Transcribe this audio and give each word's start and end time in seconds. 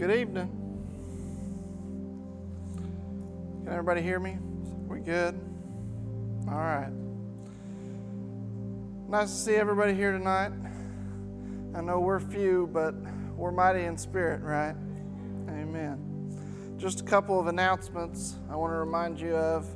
Good 0.00 0.18
evening. 0.18 0.48
Can 3.64 3.68
everybody 3.68 4.00
hear 4.00 4.18
me? 4.18 4.38
We 4.88 5.00
good? 5.00 5.38
All 6.48 6.54
right. 6.54 6.90
Nice 9.10 9.30
to 9.30 9.36
see 9.36 9.56
everybody 9.56 9.92
here 9.92 10.12
tonight. 10.12 10.52
I 11.74 11.82
know 11.82 12.00
we're 12.00 12.18
few, 12.18 12.70
but 12.72 12.94
we're 13.36 13.52
mighty 13.52 13.82
in 13.82 13.98
spirit, 13.98 14.40
right? 14.40 14.74
Amen. 15.50 16.78
Just 16.78 17.02
a 17.02 17.04
couple 17.04 17.38
of 17.38 17.48
announcements 17.48 18.36
I 18.50 18.56
want 18.56 18.72
to 18.72 18.78
remind 18.78 19.20
you 19.20 19.36
of. 19.36 19.68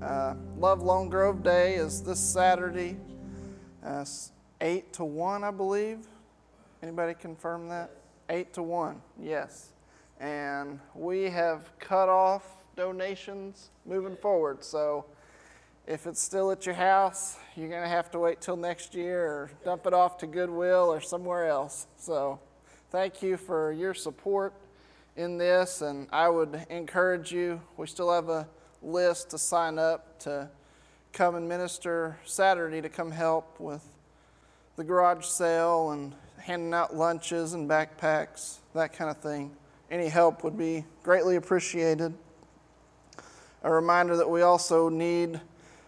Uh, 0.00 0.36
Love 0.56 0.80
Lone 0.80 1.10
Grove 1.10 1.42
Day 1.42 1.74
is 1.74 2.02
this 2.02 2.18
Saturday, 2.18 2.96
uh, 3.84 4.06
8 4.58 4.90
to 4.94 5.04
1, 5.04 5.44
I 5.44 5.50
believe. 5.50 5.98
Anybody 6.82 7.12
confirm 7.12 7.68
that? 7.68 7.90
8 8.28 8.52
to 8.54 8.62
1, 8.62 9.00
yes. 9.20 9.70
And 10.20 10.80
we 10.94 11.24
have 11.24 11.70
cut 11.78 12.08
off 12.08 12.42
donations 12.76 13.70
moving 13.84 14.16
forward. 14.16 14.64
So 14.64 15.06
if 15.86 16.06
it's 16.06 16.20
still 16.20 16.50
at 16.50 16.66
your 16.66 16.74
house, 16.74 17.38
you're 17.54 17.68
going 17.68 17.82
to 17.82 17.88
have 17.88 18.10
to 18.10 18.18
wait 18.18 18.40
till 18.40 18.56
next 18.56 18.94
year 18.94 19.24
or 19.24 19.50
dump 19.64 19.86
it 19.86 19.94
off 19.94 20.18
to 20.18 20.26
Goodwill 20.26 20.92
or 20.92 21.00
somewhere 21.00 21.46
else. 21.48 21.86
So 21.96 22.40
thank 22.90 23.22
you 23.22 23.36
for 23.36 23.72
your 23.72 23.94
support 23.94 24.52
in 25.16 25.38
this. 25.38 25.82
And 25.82 26.08
I 26.12 26.28
would 26.28 26.66
encourage 26.70 27.32
you, 27.32 27.60
we 27.76 27.86
still 27.86 28.12
have 28.12 28.28
a 28.28 28.48
list 28.82 29.30
to 29.30 29.38
sign 29.38 29.78
up 29.78 30.18
to 30.20 30.48
come 31.12 31.34
and 31.34 31.48
minister 31.48 32.18
Saturday 32.24 32.80
to 32.82 32.88
come 32.88 33.10
help 33.10 33.58
with 33.60 33.82
the 34.76 34.84
garage 34.84 35.24
sale 35.24 35.92
and 35.92 36.14
handing 36.46 36.72
out 36.72 36.94
lunches 36.94 37.54
and 37.54 37.68
backpacks, 37.68 38.58
that 38.72 38.92
kind 38.92 39.10
of 39.10 39.16
thing. 39.16 39.50
Any 39.90 40.06
help 40.06 40.44
would 40.44 40.56
be 40.56 40.84
greatly 41.02 41.34
appreciated. 41.34 42.14
A 43.64 43.72
reminder 43.72 44.16
that 44.16 44.30
we 44.30 44.42
also 44.42 44.88
need 44.88 45.40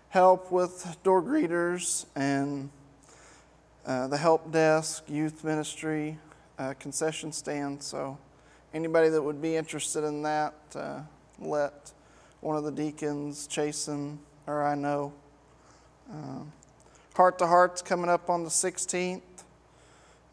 help 0.09 0.51
with 0.51 0.97
door 1.05 1.23
greeters 1.23 2.07
and 2.17 2.71
uh, 3.87 4.09
the 4.09 4.17
help 4.17 4.51
desk, 4.51 5.05
youth 5.07 5.45
ministry, 5.45 6.19
uh, 6.59 6.75
concession 6.81 7.31
stand. 7.31 7.81
So, 7.81 8.19
anybody 8.75 9.11
that 9.11 9.23
would 9.23 9.41
be 9.41 9.55
interested 9.55 10.03
in 10.03 10.23
that, 10.23 10.55
uh, 10.75 11.03
let 11.39 11.93
one 12.41 12.57
of 12.57 12.65
the 12.65 12.73
deacons, 12.73 13.47
Chasen, 13.47 14.19
or 14.49 14.67
I 14.67 14.75
know. 14.75 15.13
Um, 16.11 16.53
Heart 17.15 17.39
to 17.39 17.47
Heart's 17.47 17.81
coming 17.81 18.11
up 18.11 18.29
on 18.29 18.43
the 18.43 18.51
16th 18.51 19.23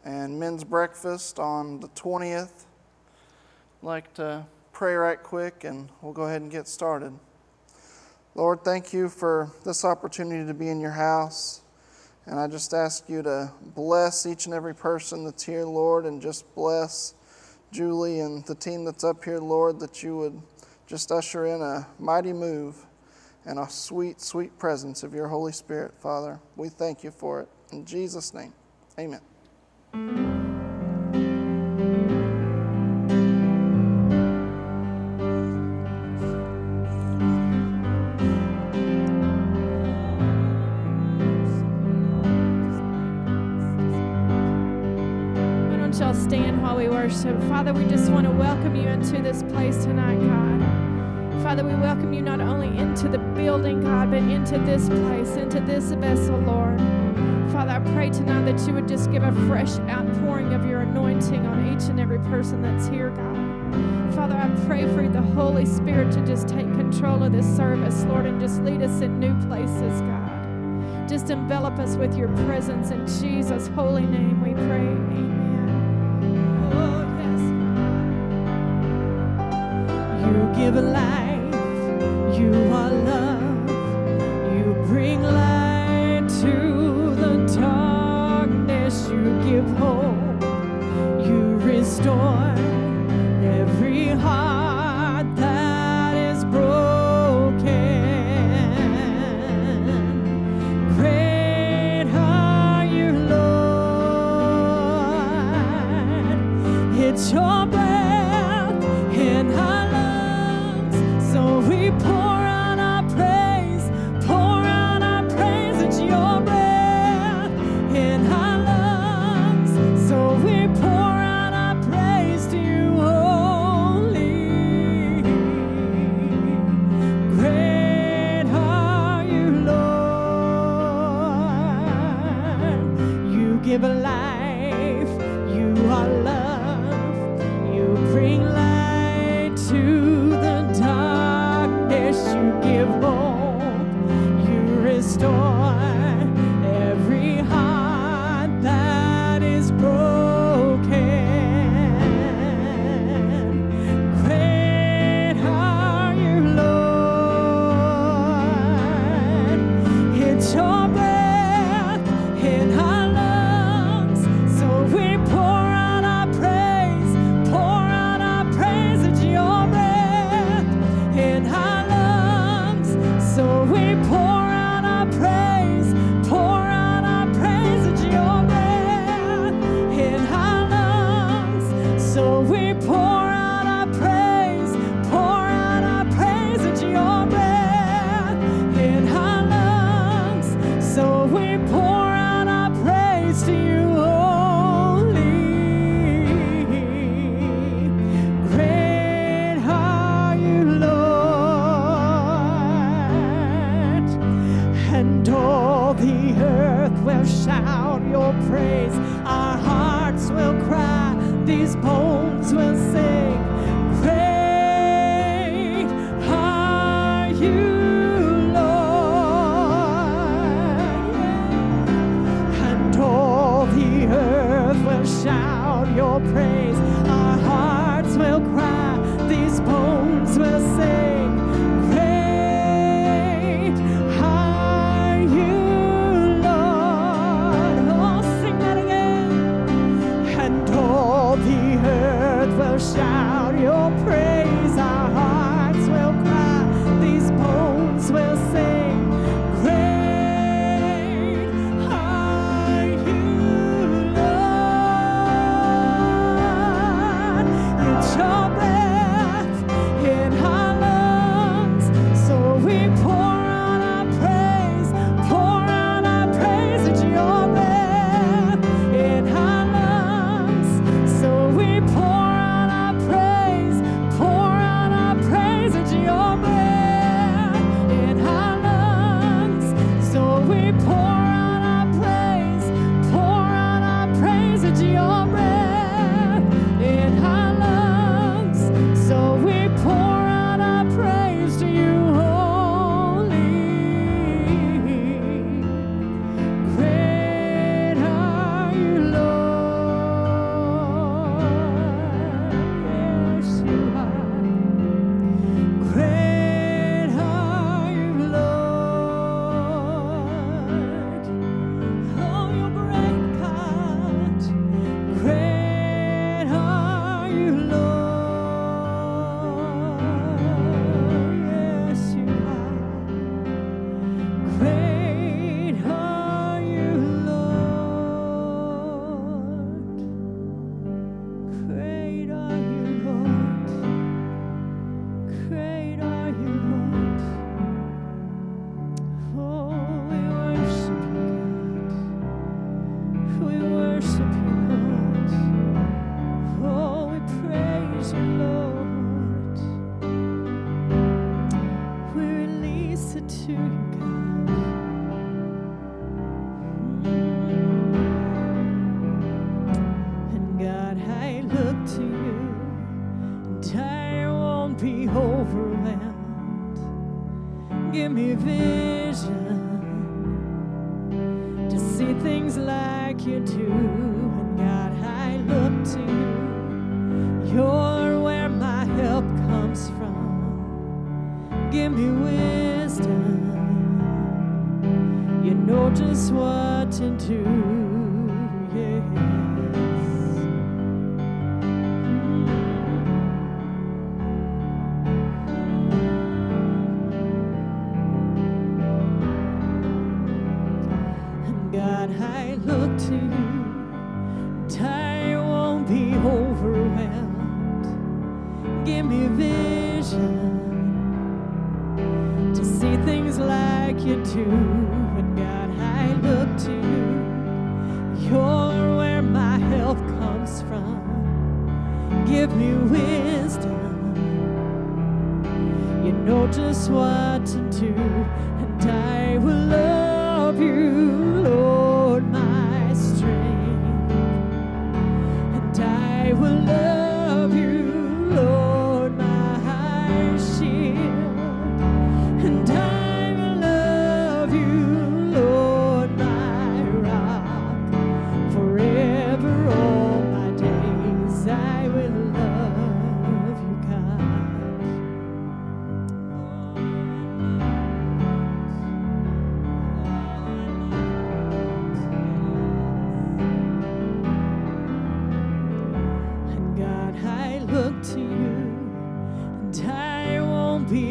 and 0.06 0.38
men's 0.38 0.62
breakfast 0.62 1.40
on 1.40 1.80
the 1.80 1.88
20th. 1.88 2.64
I'd 3.82 3.86
like 3.86 4.14
to 4.14 4.46
pray 4.72 4.94
right 4.94 5.20
quick 5.20 5.64
and 5.64 5.88
we'll 6.00 6.12
go 6.12 6.22
ahead 6.22 6.42
and 6.42 6.50
get 6.50 6.68
started. 6.68 7.12
Lord, 8.36 8.62
thank 8.62 8.92
you 8.92 9.08
for 9.08 9.50
this 9.64 9.84
opportunity 9.84 10.46
to 10.46 10.54
be 10.54 10.68
in 10.68 10.80
your 10.80 10.92
house. 10.92 11.62
And 12.26 12.38
I 12.38 12.46
just 12.46 12.72
ask 12.72 13.08
you 13.08 13.22
to 13.22 13.50
bless 13.74 14.26
each 14.26 14.46
and 14.46 14.54
every 14.54 14.76
person 14.76 15.24
that's 15.24 15.42
here, 15.42 15.64
Lord, 15.64 16.06
and 16.06 16.22
just 16.22 16.54
bless 16.54 17.14
Julie 17.72 18.20
and 18.20 18.44
the 18.46 18.54
team 18.54 18.84
that's 18.84 19.02
up 19.02 19.24
here, 19.24 19.38
Lord, 19.38 19.80
that 19.80 20.04
you 20.04 20.16
would 20.18 20.40
just 20.86 21.10
usher 21.10 21.46
in 21.46 21.60
a 21.60 21.84
mighty 21.98 22.32
move 22.32 22.86
and 23.44 23.58
a 23.58 23.68
sweet, 23.68 24.20
sweet 24.20 24.56
presence 24.56 25.02
of 25.02 25.14
your 25.14 25.26
Holy 25.26 25.52
Spirit, 25.52 25.94
Father. 26.00 26.38
We 26.54 26.68
thank 26.68 27.02
you 27.02 27.10
for 27.10 27.40
it. 27.40 27.48
In 27.72 27.84
Jesus' 27.84 28.32
name, 28.32 28.52
amen. 28.98 29.20
Y'all 45.98 46.12
stand 46.12 46.62
while 46.62 46.76
we 46.76 46.88
worship? 46.88 47.42
Father, 47.44 47.72
we 47.72 47.84
just 47.86 48.12
want 48.12 48.26
to 48.26 48.30
welcome 48.30 48.76
you 48.76 48.86
into 48.86 49.22
this 49.22 49.42
place 49.44 49.82
tonight, 49.82 50.18
God. 50.20 51.42
Father, 51.42 51.64
we 51.64 51.74
welcome 51.74 52.12
you 52.12 52.20
not 52.20 52.38
only 52.40 52.68
into 52.78 53.08
the 53.08 53.18
building, 53.18 53.80
God, 53.80 54.10
but 54.10 54.18
into 54.18 54.58
this 54.58 54.88
place, 54.88 55.30
into 55.30 55.58
this 55.58 55.92
vessel, 55.92 56.38
Lord. 56.40 56.78
Father, 57.52 57.72
I 57.72 57.78
pray 57.94 58.10
tonight 58.10 58.44
that 58.50 58.66
you 58.66 58.74
would 58.74 58.88
just 58.88 59.10
give 59.10 59.22
a 59.22 59.32
fresh 59.46 59.78
outpouring 59.88 60.52
of 60.52 60.66
your 60.66 60.80
anointing 60.80 61.46
on 61.46 61.66
each 61.74 61.88
and 61.88 62.00
every 62.00 62.18
person 62.18 62.60
that's 62.62 62.88
here, 62.88 63.10
God. 63.10 64.14
Father, 64.14 64.34
I 64.36 64.48
pray 64.66 64.86
for 64.94 65.08
the 65.08 65.22
Holy 65.22 65.64
Spirit 65.64 66.12
to 66.12 66.24
just 66.26 66.48
take 66.48 66.66
control 66.74 67.22
of 67.22 67.32
this 67.32 67.46
service, 67.56 68.04
Lord, 68.04 68.26
and 68.26 68.40
just 68.40 68.62
lead 68.62 68.82
us 68.82 69.00
in 69.00 69.18
new 69.20 69.34
places, 69.46 70.00
God. 70.02 71.08
Just 71.08 71.30
envelop 71.30 71.78
us 71.78 71.96
with 71.96 72.16
your 72.16 72.28
presence 72.46 72.90
in 72.90 73.06
Jesus' 73.06 73.68
holy 73.68 74.04
name, 74.06 74.42
we 74.42 74.52
pray. 74.52 74.88
Amen. 75.14 75.70
Oh, 76.74 77.06
yes. 77.20 77.40
You 80.26 80.32
give 80.56 80.74
life, 80.82 81.54
you 82.38 82.52
are 82.72 82.90
love, 82.90 83.25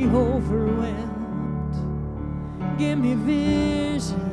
overwhelmed. 0.08 1.76
Give 2.78 2.98
me 2.98 3.16
vision 3.16 4.32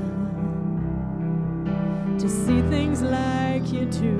to 2.19 2.29
see 2.29 2.62
things 2.62 3.02
like 3.02 3.73
you 3.73 3.87
do. 3.87 4.19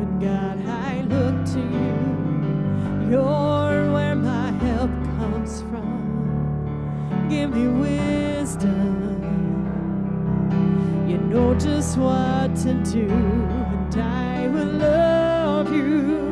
And 0.00 0.20
God, 0.20 0.58
I 0.66 1.02
look 1.02 1.44
to 1.54 1.60
you. 1.60 3.10
You're 3.10 3.92
where 3.92 4.14
my 4.14 4.50
help 4.52 4.90
comes 5.18 5.62
from. 5.62 7.26
Give 7.28 7.50
me 7.50 7.68
wisdom. 7.68 9.20
You 11.08 11.18
know 11.18 11.54
just 11.54 11.98
what 11.98 12.54
to 12.56 12.74
do, 12.84 13.08
and 13.10 13.96
I 13.96 14.48
will 14.48 14.72
love 14.78 15.72
you. 15.72 16.29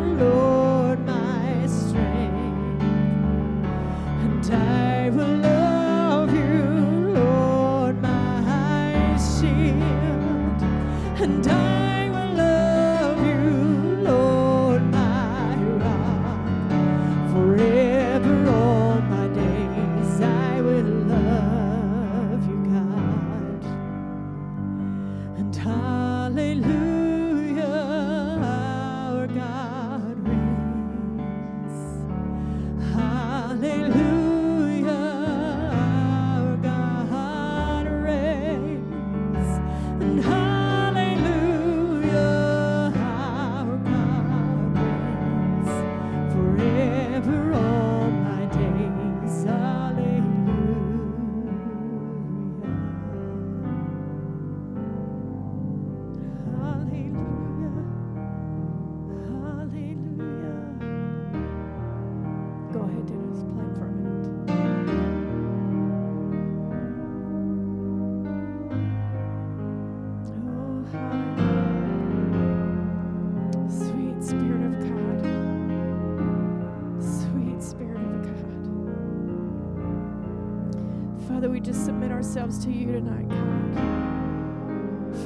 Ourselves 82.38 82.64
to 82.64 82.70
you 82.70 82.92
tonight, 82.92 83.28
God. 83.28 83.76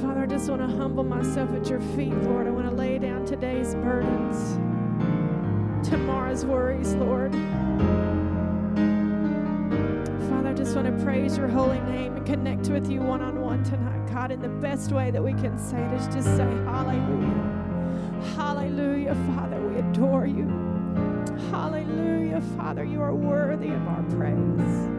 Father, 0.01 0.21
I 0.21 0.25
just 0.25 0.49
want 0.49 0.67
to 0.67 0.77
humble 0.77 1.03
myself 1.03 1.51
at 1.51 1.69
your 1.69 1.79
feet, 1.95 2.15
Lord. 2.23 2.47
I 2.47 2.49
want 2.49 2.67
to 2.67 2.73
lay 2.73 2.97
down 2.97 3.23
today's 3.23 3.75
burdens, 3.75 4.55
tomorrow's 5.87 6.43
worries, 6.43 6.95
Lord. 6.95 7.31
Father, 10.27 10.49
I 10.49 10.53
just 10.55 10.75
want 10.75 10.87
to 10.87 11.03
praise 11.03 11.37
your 11.37 11.47
holy 11.47 11.79
name 11.81 12.15
and 12.15 12.25
connect 12.25 12.69
with 12.69 12.89
you 12.89 13.01
one 13.01 13.21
on 13.21 13.39
one 13.41 13.63
tonight, 13.63 14.11
God. 14.11 14.31
And 14.31 14.41
the 14.41 14.49
best 14.49 14.91
way 14.91 15.11
that 15.11 15.23
we 15.23 15.33
can 15.33 15.59
say 15.59 15.77
it 15.77 15.93
is 15.93 16.07
just 16.07 16.35
say, 16.35 16.49
Hallelujah. 16.65 17.59
Hallelujah, 18.35 19.15
Father. 19.35 19.61
We 19.61 19.77
adore 19.77 20.25
you. 20.25 20.47
Hallelujah, 21.51 22.41
Father. 22.57 22.83
You 22.83 23.03
are 23.03 23.13
worthy 23.13 23.67
of 23.67 23.87
our 23.87 24.01
praise. 24.03 24.92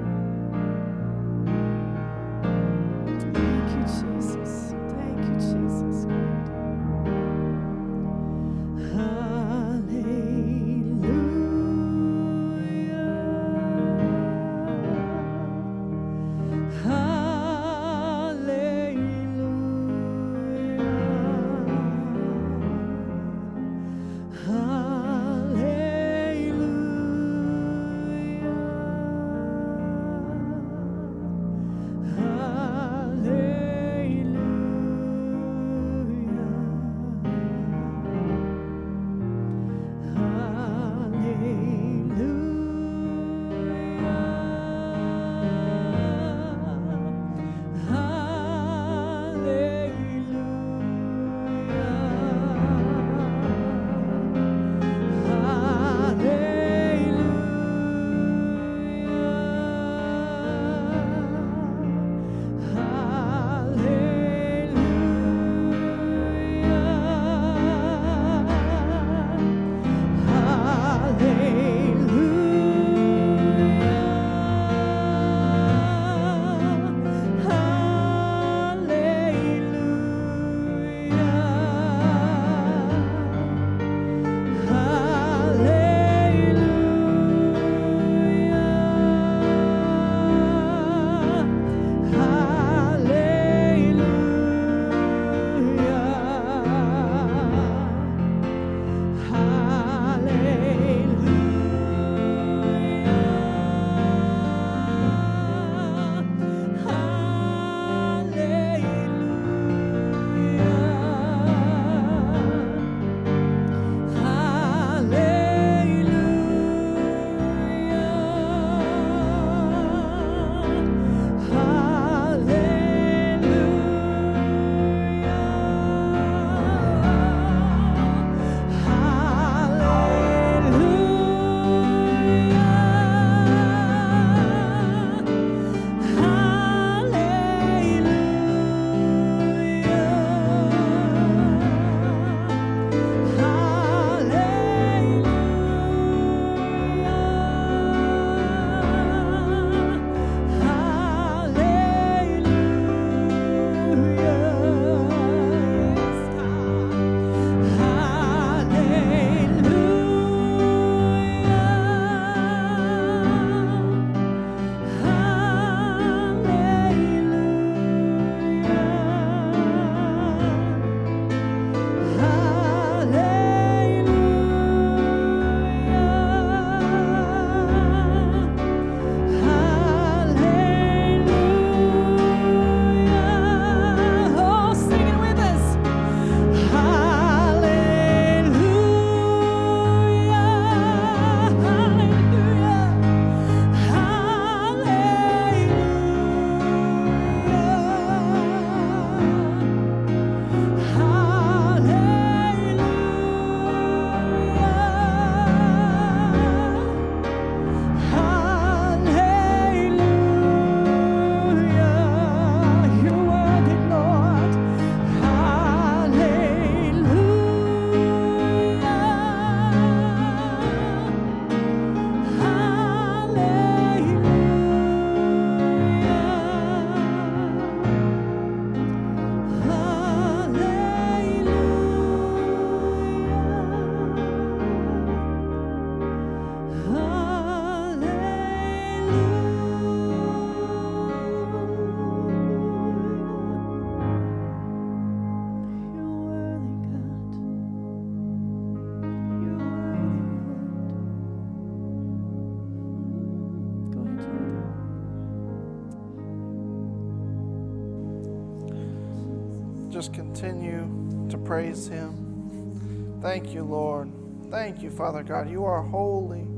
Praise 261.54 261.86
Him. 261.86 263.20
Thank 263.22 263.54
you, 263.54 263.62
Lord. 263.62 264.10
Thank 264.50 264.82
you, 264.82 264.90
Father 264.90 265.22
God. 265.22 265.48
You 265.48 265.64
are 265.64 265.82
holy. 265.82 266.48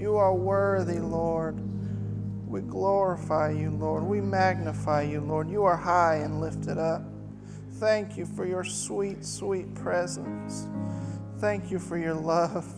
You 0.00 0.14
are 0.14 0.32
worthy, 0.32 1.00
Lord. 1.00 1.58
We 2.48 2.60
glorify 2.60 3.50
you, 3.50 3.72
Lord. 3.72 4.04
We 4.04 4.20
magnify 4.20 5.02
you, 5.02 5.20
Lord. 5.20 5.50
You 5.50 5.64
are 5.64 5.76
high 5.76 6.18
and 6.18 6.40
lifted 6.40 6.78
up. 6.78 7.02
Thank 7.80 8.16
you 8.16 8.24
for 8.24 8.46
your 8.46 8.62
sweet, 8.62 9.24
sweet 9.24 9.74
presence. 9.74 10.68
Thank 11.38 11.72
you 11.72 11.80
for 11.80 11.98
your 11.98 12.14
love. 12.14 12.72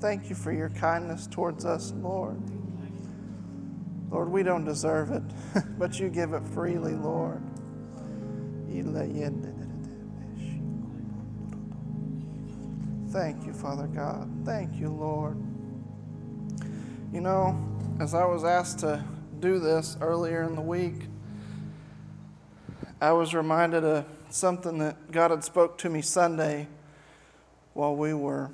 Thank 0.00 0.30
you 0.30 0.34
for 0.34 0.52
your 0.52 0.70
kindness 0.70 1.26
towards 1.30 1.66
us, 1.66 1.92
Lord. 1.98 2.40
Lord, 4.10 4.30
we 4.30 4.42
don't 4.42 4.64
deserve 4.64 5.10
it, 5.10 5.22
but 5.78 6.00
you 6.00 6.08
give 6.08 6.32
it 6.32 6.42
freely, 6.54 6.94
Lord. 6.94 7.42
Father 13.64 13.86
God. 13.86 14.30
Thank 14.44 14.78
you, 14.78 14.90
Lord. 14.90 15.38
You 17.14 17.22
know, 17.22 17.58
as 17.98 18.12
I 18.12 18.26
was 18.26 18.44
asked 18.44 18.80
to 18.80 19.02
do 19.40 19.58
this 19.58 19.96
earlier 20.02 20.42
in 20.42 20.54
the 20.54 20.60
week, 20.60 21.06
I 23.00 23.12
was 23.12 23.32
reminded 23.32 23.82
of 23.82 24.04
something 24.28 24.76
that 24.80 25.10
God 25.10 25.30
had 25.30 25.42
spoke 25.42 25.78
to 25.78 25.88
me 25.88 26.02
Sunday 26.02 26.68
while 27.72 27.96
we 27.96 28.12
were 28.12 28.50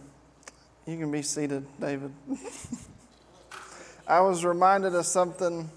you 0.87 0.97
can 0.97 1.11
be 1.11 1.23
seated, 1.23 1.67
David. 1.81 2.13
I 4.07 4.21
was 4.21 4.45
reminded 4.45 4.95
of 4.95 5.07
something 5.07 5.71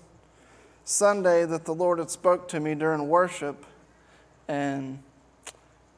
Sunday 0.86 1.44
that 1.46 1.66
the 1.66 1.74
Lord 1.74 1.98
had 1.98 2.12
spoke 2.12 2.48
to 2.50 2.60
me 2.60 2.76
during 2.76 3.08
worship 3.08 3.66
and 4.48 5.00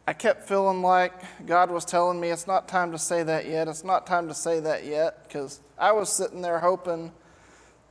I 0.07 0.13
kept 0.13 0.47
feeling 0.47 0.83
like 0.83 1.13
God 1.47 1.71
was 1.71 1.83
telling 1.83 2.19
me 2.19 2.29
it's 2.29 2.45
not 2.45 2.67
time 2.67 2.91
to 2.91 2.99
say 2.99 3.23
that 3.23 3.47
yet. 3.47 3.67
It's 3.67 3.83
not 3.83 4.05
time 4.05 4.27
to 4.27 4.35
say 4.35 4.59
that 4.59 4.85
yet 4.85 5.27
because 5.27 5.61
I 5.79 5.93
was 5.93 6.09
sitting 6.09 6.41
there 6.43 6.59
hoping 6.59 7.11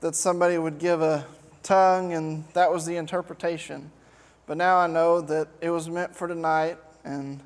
that 0.00 0.14
somebody 0.14 0.56
would 0.56 0.78
give 0.78 1.02
a 1.02 1.26
tongue 1.64 2.12
and 2.12 2.44
that 2.52 2.70
was 2.70 2.86
the 2.86 2.96
interpretation. 2.96 3.90
But 4.46 4.58
now 4.58 4.76
I 4.76 4.86
know 4.86 5.22
that 5.22 5.48
it 5.60 5.70
was 5.70 5.88
meant 5.88 6.14
for 6.14 6.28
tonight, 6.28 6.76
and 7.02 7.40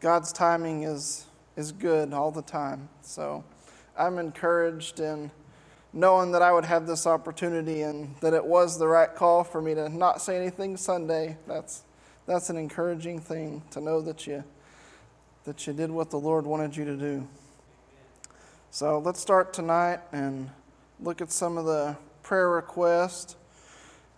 God's 0.00 0.32
timing 0.32 0.82
is, 0.82 1.24
is 1.56 1.72
good 1.72 2.12
all 2.12 2.32
the 2.32 2.42
time. 2.42 2.88
So 3.00 3.44
I'm 3.96 4.18
encouraged 4.18 5.00
in 5.00 5.30
knowing 5.92 6.32
that 6.32 6.42
I 6.42 6.52
would 6.52 6.64
have 6.64 6.86
this 6.86 7.06
opportunity 7.06 7.82
and 7.82 8.14
that 8.20 8.34
it 8.34 8.44
was 8.44 8.78
the 8.78 8.88
right 8.88 9.14
call 9.14 9.44
for 9.44 9.62
me 9.62 9.74
to 9.74 9.88
not 9.88 10.20
say 10.20 10.36
anything 10.36 10.76
Sunday. 10.76 11.38
That's, 11.46 11.82
that's 12.26 12.50
an 12.50 12.56
encouraging 12.56 13.20
thing 13.20 13.62
to 13.70 13.80
know 13.80 14.00
that 14.00 14.26
you, 14.26 14.42
that 15.44 15.66
you 15.66 15.72
did 15.72 15.90
what 15.90 16.10
the 16.10 16.18
Lord 16.18 16.44
wanted 16.44 16.76
you 16.76 16.84
to 16.84 16.96
do. 16.96 17.26
So 18.70 18.98
let's 18.98 19.20
start 19.20 19.52
tonight 19.52 20.00
and 20.12 20.50
look 21.00 21.20
at 21.20 21.30
some 21.30 21.56
of 21.56 21.66
the 21.66 21.96
prayer 22.22 22.50
requests. 22.50 23.36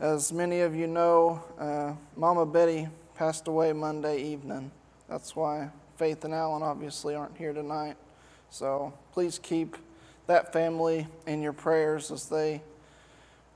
As 0.01 0.33
many 0.33 0.61
of 0.61 0.75
you 0.75 0.87
know, 0.87 1.43
uh, 1.59 1.93
Mama 2.17 2.47
Betty 2.47 2.89
passed 3.15 3.47
away 3.47 3.73
Monday 3.73 4.23
evening. 4.23 4.71
That's 5.09 5.37
why 5.37 5.69
Faith 5.97 6.25
and 6.25 6.33
Alan 6.33 6.63
obviously 6.63 7.15
aren't 7.15 7.37
here 7.37 7.53
tonight. 7.53 7.97
So 8.49 8.95
please 9.13 9.39
keep 9.39 9.77
that 10.27 10.53
family 10.53 11.07
in 11.27 11.43
your 11.43 11.53
prayers 11.53 12.11
as 12.11 12.27
they 12.27 12.63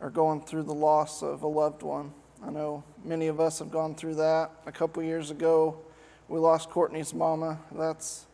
are 0.00 0.10
going 0.10 0.42
through 0.42 0.64
the 0.64 0.74
loss 0.74 1.22
of 1.22 1.42
a 1.42 1.46
loved 1.46 1.82
one. 1.82 2.12
I 2.44 2.50
know 2.50 2.82
many 3.04 3.28
of 3.28 3.40
us 3.40 3.58
have 3.60 3.70
gone 3.70 3.94
through 3.94 4.16
that. 4.16 4.50
A 4.66 4.72
couple 4.72 5.02
years 5.02 5.30
ago, 5.30 5.78
we 6.28 6.38
lost 6.38 6.70
Courtney's 6.70 7.14
mama. 7.14 7.58
That's 7.72 8.26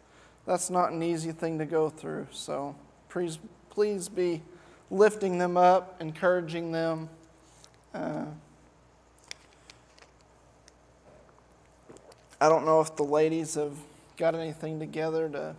that's 0.46 0.70
not 0.70 0.92
an 0.92 1.02
easy 1.02 1.32
thing 1.32 1.58
to 1.58 1.66
go 1.66 1.90
through. 1.90 2.28
So 2.30 2.74
please 3.08 3.38
please 3.70 4.08
be 4.08 4.42
lifting 4.90 5.38
them 5.38 5.56
up, 5.56 6.00
encouraging 6.00 6.72
them 6.72 7.10
uh, 7.94 8.26
I 12.40 12.48
don't 12.48 12.64
know 12.64 12.80
if 12.80 12.94
the 12.94 13.02
ladies 13.02 13.54
have 13.54 13.76
got 14.16 14.34
anything 14.34 14.78
together 14.78 15.28
to 15.30 15.56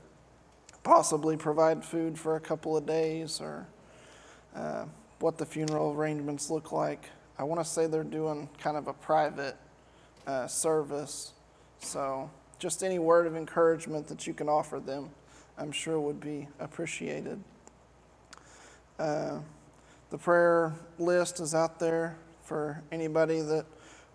possibly 0.83 1.35
provide 1.35 1.83
food 1.83 2.17
for 2.17 2.35
a 2.35 2.39
couple 2.39 2.77
of 2.77 2.85
days 2.85 3.41
or 3.41 3.67
uh, 4.55 4.85
what 5.19 5.38
the 5.38 5.45
funeral 5.45 5.91
arrangements 5.91 6.49
look 6.49 6.71
like. 6.71 7.09
I 7.39 7.43
want 7.43 7.62
to 7.62 7.65
say 7.65 7.88
they're 7.88 8.04
doing 8.04 8.49
kind 8.62 8.75
of 8.75 8.88
a 8.89 8.93
private 8.93 9.56
uh, 10.28 10.45
service. 10.47 11.32
So, 11.80 12.30
just 12.60 12.84
any 12.84 12.99
word 12.99 13.28
of 13.28 13.38
encouragement 13.38 14.08
that 14.08 14.28
you 14.28 14.34
can 14.34 14.49
offer 14.49 14.82
them, 14.82 15.10
I'm 15.58 15.71
sure 15.71 15.97
would 16.02 16.19
be 16.19 16.49
appreciated. 16.60 17.41
Uh, 18.99 19.39
the 20.10 20.17
prayer 20.17 20.73
list 20.97 21.39
is 21.39 21.56
out 21.56 21.80
there 21.80 22.17
for 22.43 22.84
anybody 22.91 23.39
that 23.39 23.65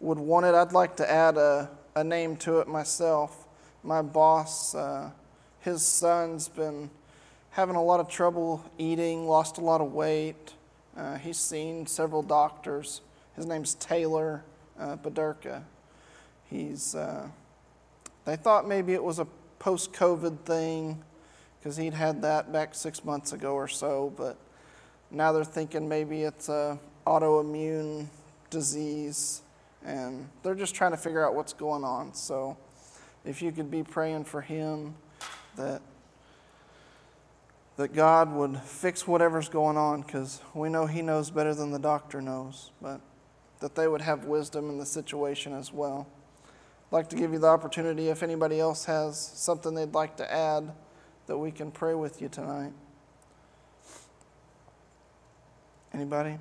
would 0.01 0.19
want 0.19 0.45
it. 0.45 0.55
I'd 0.55 0.73
like 0.73 0.95
to 0.97 1.11
add 1.11 1.39
a, 1.39 1.71
a 1.97 2.05
name 2.05 2.37
to 2.39 2.59
it 2.59 2.69
myself. 2.69 3.47
My 3.83 4.03
boss, 4.03 4.75
uh, 4.75 5.13
his 5.61 5.83
son's 5.83 6.49
been 6.49 6.91
having 7.53 7.77
a 7.77 7.83
lot 7.83 8.01
of 8.01 8.09
trouble 8.11 8.63
eating, 8.77 9.27
lost 9.27 9.57
a 9.57 9.63
lot 9.63 9.81
of 9.81 9.95
weight. 9.95 10.53
Uh, 10.95 11.17
he's 11.17 11.39
seen 11.39 11.87
several 11.87 12.23
doctors. 12.23 13.01
His 13.37 13.47
name's 13.47 13.75
Taylor 13.75 14.45
uh, 14.79 14.97
Baderka. 14.97 15.63
He's, 16.51 16.95
uh, 16.95 17.29
they 18.25 18.37
thought 18.37 18.69
maybe 18.69 18.93
it 18.93 19.03
was 19.03 19.19
a 19.19 19.27
post 19.59 19.93
COVID 19.93 20.41
thing 20.41 21.03
because 21.59 21.77
he'd 21.77 21.95
had 21.95 22.23
that 22.23 22.53
back 22.53 22.75
six 22.75 23.05
months 23.05 23.33
ago 23.33 23.55
or 23.55 23.69
so, 23.69 24.13
but 24.17 24.37
now 25.11 25.33
they're 25.33 25.45
thinking 25.45 25.89
maybe 25.89 26.23
it's 26.23 26.49
a 26.49 26.79
autoimmune 27.07 28.07
disease, 28.51 29.43
and 29.85 30.29
they're 30.43 30.55
just 30.55 30.75
trying 30.75 30.91
to 30.91 30.97
figure 30.97 31.27
out 31.27 31.35
what's 31.35 31.53
going 31.53 31.85
on. 31.85 32.13
So, 32.15 32.57
if 33.25 33.41
you 33.41 33.53
could 33.53 33.71
be 33.71 33.83
praying 33.83 34.25
for 34.25 34.43
him, 34.43 34.95
that 35.57 35.81
that 37.77 37.93
God 37.93 38.33
would 38.33 38.59
fix 38.61 39.07
whatever's 39.07 39.49
going 39.49 39.77
on, 39.77 40.03
because 40.03 40.41
we 40.55 40.69
know 40.69 40.87
He 40.87 41.03
knows 41.03 41.31
better 41.31 41.55
than 41.55 41.73
the 41.73 41.79
doctor 41.79 42.23
knows, 42.23 42.71
but 42.81 43.01
that 43.65 43.75
they 43.75 43.89
would 43.89 44.03
have 44.03 44.27
wisdom 44.27 44.69
in 44.69 44.77
the 44.77 44.85
situation 44.85 45.55
as 45.55 45.73
well. 45.73 46.07
I'd 46.45 46.93
like 46.93 47.09
to 47.09 47.17
give 47.17 47.33
you 47.33 47.39
the 47.39 47.47
opportunity 47.47 48.11
if 48.11 48.23
anybody 48.23 48.61
else 48.61 48.85
has 48.85 49.19
something 49.19 49.75
they'd 49.75 49.95
like 49.95 50.19
to 50.19 50.31
add 50.31 50.71
that 51.25 51.39
we 51.39 51.51
can 51.51 51.71
pray 51.71 51.95
with 51.95 52.21
you 52.21 52.29
tonight. 52.29 52.75
Anybody? 55.95 56.37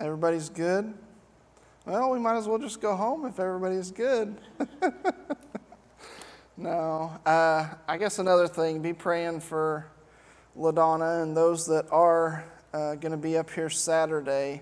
Everybody's 0.00 0.48
good? 0.48 0.94
Well, 1.84 2.08
we 2.08 2.18
might 2.18 2.38
as 2.38 2.48
well 2.48 2.56
just 2.56 2.80
go 2.80 2.96
home 2.96 3.26
if 3.26 3.38
everybody's 3.38 3.90
good. 3.90 4.38
no. 6.56 7.12
Uh, 7.26 7.66
I 7.86 7.98
guess 7.98 8.18
another 8.18 8.48
thing 8.48 8.80
be 8.80 8.94
praying 8.94 9.40
for 9.40 9.90
LaDonna 10.58 11.22
and 11.22 11.36
those 11.36 11.66
that 11.66 11.86
are 11.92 12.44
uh, 12.74 12.96
going 12.96 13.12
to 13.12 13.16
be 13.16 13.38
up 13.38 13.48
here 13.48 13.70
Saturday, 13.70 14.60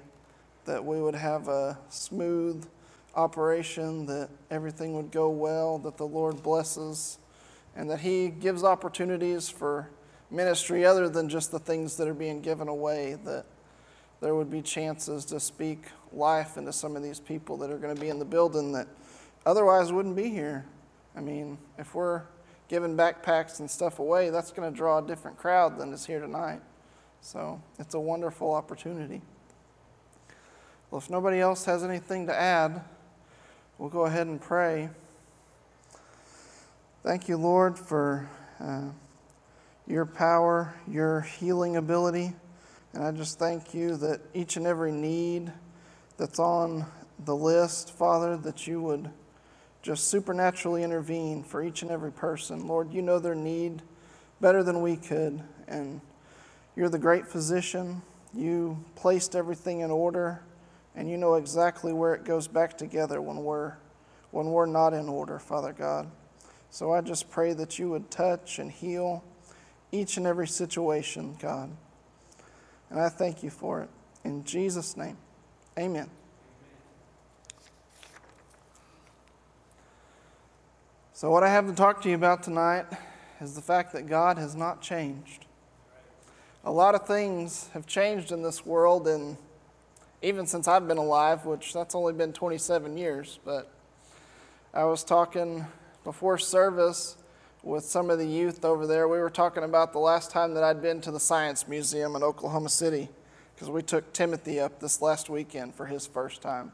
that 0.67 0.85
we 0.85 1.01
would 1.01 1.15
have 1.15 1.49
a 1.49 1.79
smooth 1.89 2.67
operation, 3.15 4.05
that 4.05 4.29
everything 4.51 4.95
would 4.95 5.11
go 5.11 5.31
well, 5.31 5.79
that 5.79 5.97
the 5.97 6.07
Lord 6.07 6.43
blesses 6.43 7.19
and 7.75 7.89
that 7.91 8.01
He 8.01 8.29
gives 8.29 8.63
opportunities 8.63 9.49
for 9.49 9.89
ministry 10.31 10.85
other 10.85 11.09
than 11.09 11.31
just 11.31 11.51
the 11.51 11.59
things 11.59 11.97
that 11.97 12.07
are 12.09 12.15
being 12.15 12.43
given 12.43 12.69
away, 12.69 13.17
that 13.25 13.47
there 14.21 14.35
would 14.35 14.51
be 14.51 14.61
chances 14.61 15.25
to 15.27 15.41
speak 15.41 15.87
life 16.13 16.59
into 16.59 16.73
some 16.73 16.95
of 16.95 17.03
these 17.03 17.21
people 17.21 17.57
that 17.59 17.71
are 17.71 17.79
going 17.79 17.95
to 17.95 18.01
be 18.01 18.09
in 18.09 18.19
the 18.19 18.25
building 18.25 18.73
that 18.73 18.87
otherwise 19.47 19.93
wouldn't 19.93 20.17
be 20.17 20.29
here. 20.29 20.67
I 21.17 21.21
mean, 21.21 21.57
if 21.79 21.95
we're 21.95 22.23
giving 22.69 22.97
backpacks 22.97 23.61
and 23.61 23.71
stuff 23.71 23.99
away, 23.99 24.31
that's 24.31 24.51
going 24.51 24.71
to 24.71 24.77
draw 24.77 24.99
a 24.99 25.07
different 25.07 25.37
crowd 25.37 25.79
than 25.79 25.93
is 25.93 26.07
here 26.07 26.21
tonight. 26.21 26.61
So 27.21 27.61
it's 27.79 27.95
a 27.95 28.01
wonderful 28.01 28.53
opportunity. 28.53 29.23
Well, 30.91 31.01
if 31.01 31.11
nobody 31.11 31.41
else 31.41 31.65
has 31.65 31.83
anything 31.83 32.27
to 32.27 32.35
add, 32.35 32.83
we'll 33.79 33.89
go 33.89 34.07
ahead 34.07 34.27
and 34.27 34.41
pray. 34.41 34.89
Thank 37.03 37.29
you, 37.29 37.37
Lord, 37.37 37.79
for 37.79 38.29
uh, 38.61 38.89
your 39.87 40.07
power, 40.07 40.75
your 40.89 41.21
healing 41.21 41.77
ability. 41.77 42.33
And 42.93 43.05
I 43.05 43.13
just 43.13 43.39
thank 43.39 43.75
you 43.75 43.97
that 43.97 44.21
each 44.35 44.57
and 44.57 44.67
every 44.67 44.93
need 44.93 45.53
that's 46.17 46.39
on 46.39 46.87
the 47.25 47.35
list, 47.35 47.93
Father, 47.93 48.37
that 48.39 48.67
you 48.67 48.81
would 48.83 49.11
just 49.87 50.09
supernaturally 50.09 50.83
intervene 50.83 51.45
for 51.45 51.63
each 51.63 51.83
and 51.83 51.93
every 51.93 52.11
person. 52.11 52.67
Lord, 52.67 52.93
you 52.93 53.03
know 53.03 53.21
their 53.21 53.37
need 53.37 53.83
better 54.41 54.65
than 54.65 54.83
we 54.83 54.97
could. 54.97 55.41
And 55.69 56.01
you're 56.75 56.89
the 56.89 56.99
great 56.99 57.29
physician. 57.29 58.03
You 58.35 58.85
placed 58.97 59.37
everything 59.37 59.81
in 59.81 59.93
order, 59.93 60.43
and 60.97 61.09
you 61.09 61.17
know 61.17 61.35
exactly 61.35 61.93
where 61.93 62.15
it 62.15 62.25
goes 62.25 62.49
back 62.49 62.77
together 62.77 63.23
when 63.23 63.45
we're, 63.45 63.75
when 64.33 64.47
we're 64.47 64.67
not 64.67 64.93
in 64.93 65.09
order, 65.09 65.39
Father 65.39 65.73
God. 65.73 66.11
So 66.69 66.93
I 66.93 67.01
just 67.01 67.31
pray 67.31 67.53
that 67.53 67.79
you 67.79 67.89
would 67.91 68.11
touch 68.11 68.59
and 68.59 68.73
heal 68.73 69.23
each 69.93 70.17
and 70.17 70.27
every 70.27 70.49
situation, 70.49 71.37
God. 71.41 71.71
And 72.91 72.99
I 72.99 73.09
thank 73.09 73.45
you 73.45 73.51
for 73.51 73.83
it. 73.83 73.89
In 74.25 74.43
Jesus' 74.43 74.97
name, 74.97 75.17
amen. 75.79 76.11
So, 81.17 81.31
what 81.31 81.43
I 81.43 81.49
have 81.49 81.67
to 81.67 81.73
talk 81.73 82.03
to 82.03 82.11
you 82.11 82.15
about 82.15 82.43
tonight 82.43 82.85
is 83.41 83.55
the 83.55 83.63
fact 83.63 83.95
that 83.95 84.07
God 84.07 84.37
has 84.37 84.55
not 84.55 84.83
changed. 84.83 85.47
A 86.63 86.71
lot 86.71 86.95
of 86.95 87.07
things 87.07 87.71
have 87.73 87.87
changed 87.87 88.33
in 88.33 88.43
this 88.43 88.67
world, 88.67 89.09
and 89.09 89.39
even 90.21 90.47
since 90.47 90.69
I've 90.69 90.87
been 90.87 90.99
alive, 90.99 91.47
which 91.47 91.73
that's 91.73 91.95
only 91.95 92.13
been 92.13 92.35
27 92.35 92.99
years, 92.99 93.39
but 93.47 93.73
I 94.75 94.85
was 94.85 95.03
talking 95.05 95.65
before 96.05 96.37
service 96.37 97.17
with 97.63 97.85
some 97.85 98.11
of 98.11 98.19
the 98.19 98.29
youth 98.29 98.63
over 98.63 98.87
there. 98.87 99.09
We 99.09 99.17
were 99.17 99.31
talking 99.31 99.65
about 99.65 99.95
the 99.95 100.01
last 100.01 100.31
time 100.31 100.53
that 100.53 100.65
I'd 100.65 100.83
been 100.83 101.01
to 101.01 101.11
the 101.11 101.19
Science 101.19 101.67
Museum 101.67 102.15
in 102.15 102.23
Oklahoma 102.23 102.69
City 102.69 103.09
because 103.55 103.71
we 103.71 103.81
took 103.81 104.13
Timothy 104.13 104.61
up 104.61 104.81
this 104.81 105.01
last 105.01 105.31
weekend 105.31 105.75
for 105.77 105.87
his 105.87 106.07
first 106.07 106.43
time. 106.43 106.73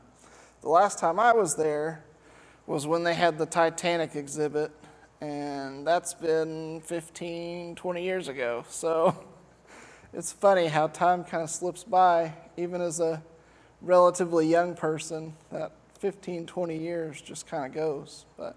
The 0.63 0.69
last 0.69 0.99
time 0.99 1.21
I 1.21 1.33
was 1.33 1.55
there 1.55 2.03
was 2.67 2.87
when 2.87 3.03
they 3.03 3.15
had 3.15 3.39
the 3.39 3.47
Titanic 3.47 4.15
exhibit, 4.15 4.71
and 5.21 5.87
that's 5.87 6.15
been 6.15 6.81
15, 6.83 7.75
20 7.75 8.03
years 8.03 8.29
ago. 8.29 8.65
So 8.69 9.17
it's 10.13 10.33
funny 10.33 10.67
how 10.67 10.89
time 10.89 11.25
kind 11.25 11.43
of 11.43 11.51
slips 11.51 11.85
by, 11.85 12.35
even 12.57 12.81
as 12.81 13.01
a 13.01 13.23
relatively 13.81 14.47
young 14.47 14.75
person, 14.75 15.35
that 15.51 15.73
15, 15.99 16.47
20 16.47 16.77
years 16.77 17.21
just 17.21 17.47
kind 17.47 17.67
of 17.67 17.73
goes. 17.73 18.27
But 18.37 18.57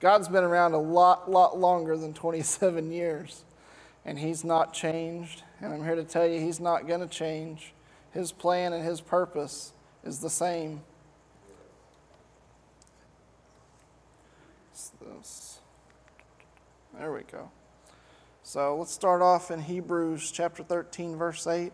God's 0.00 0.28
been 0.28 0.44
around 0.44 0.74
a 0.74 0.78
lot, 0.78 1.30
lot 1.30 1.58
longer 1.58 1.96
than 1.96 2.12
27 2.12 2.90
years, 2.90 3.44
and 4.04 4.18
He's 4.18 4.44
not 4.44 4.72
changed. 4.72 5.44
And 5.60 5.72
I'm 5.72 5.84
here 5.84 5.94
to 5.94 6.04
tell 6.04 6.26
you, 6.26 6.40
He's 6.40 6.60
not 6.60 6.88
going 6.88 7.00
to 7.00 7.06
change. 7.06 7.72
His 8.10 8.32
plan 8.32 8.72
and 8.72 8.84
His 8.84 9.00
purpose 9.00 9.72
is 10.04 10.18
the 10.18 10.30
same. 10.30 10.82
There 17.02 17.10
we 17.10 17.22
go. 17.22 17.50
So 18.44 18.76
let's 18.76 18.92
start 18.92 19.22
off 19.22 19.50
in 19.50 19.60
Hebrews 19.60 20.30
chapter 20.30 20.62
13, 20.62 21.16
verse 21.16 21.48
8. 21.48 21.64
It 21.64 21.72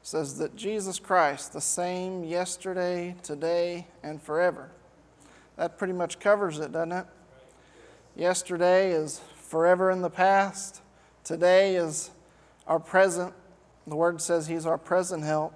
says 0.00 0.38
that 0.38 0.56
Jesus 0.56 0.98
Christ, 0.98 1.52
the 1.52 1.60
same 1.60 2.24
yesterday, 2.24 3.16
today, 3.22 3.86
and 4.02 4.22
forever 4.22 4.70
that 5.58 5.76
pretty 5.76 5.92
much 5.92 6.20
covers 6.20 6.58
it, 6.58 6.72
doesn't 6.72 6.92
it? 6.92 7.06
Yesterday 8.16 8.92
is 8.92 9.20
forever 9.36 9.90
in 9.90 10.00
the 10.00 10.08
past. 10.08 10.80
Today 11.22 11.76
is 11.76 12.10
our 12.66 12.80
present. 12.80 13.34
The 13.86 13.96
Word 13.96 14.22
says 14.22 14.46
He's 14.46 14.64
our 14.64 14.78
present 14.78 15.22
help. 15.22 15.52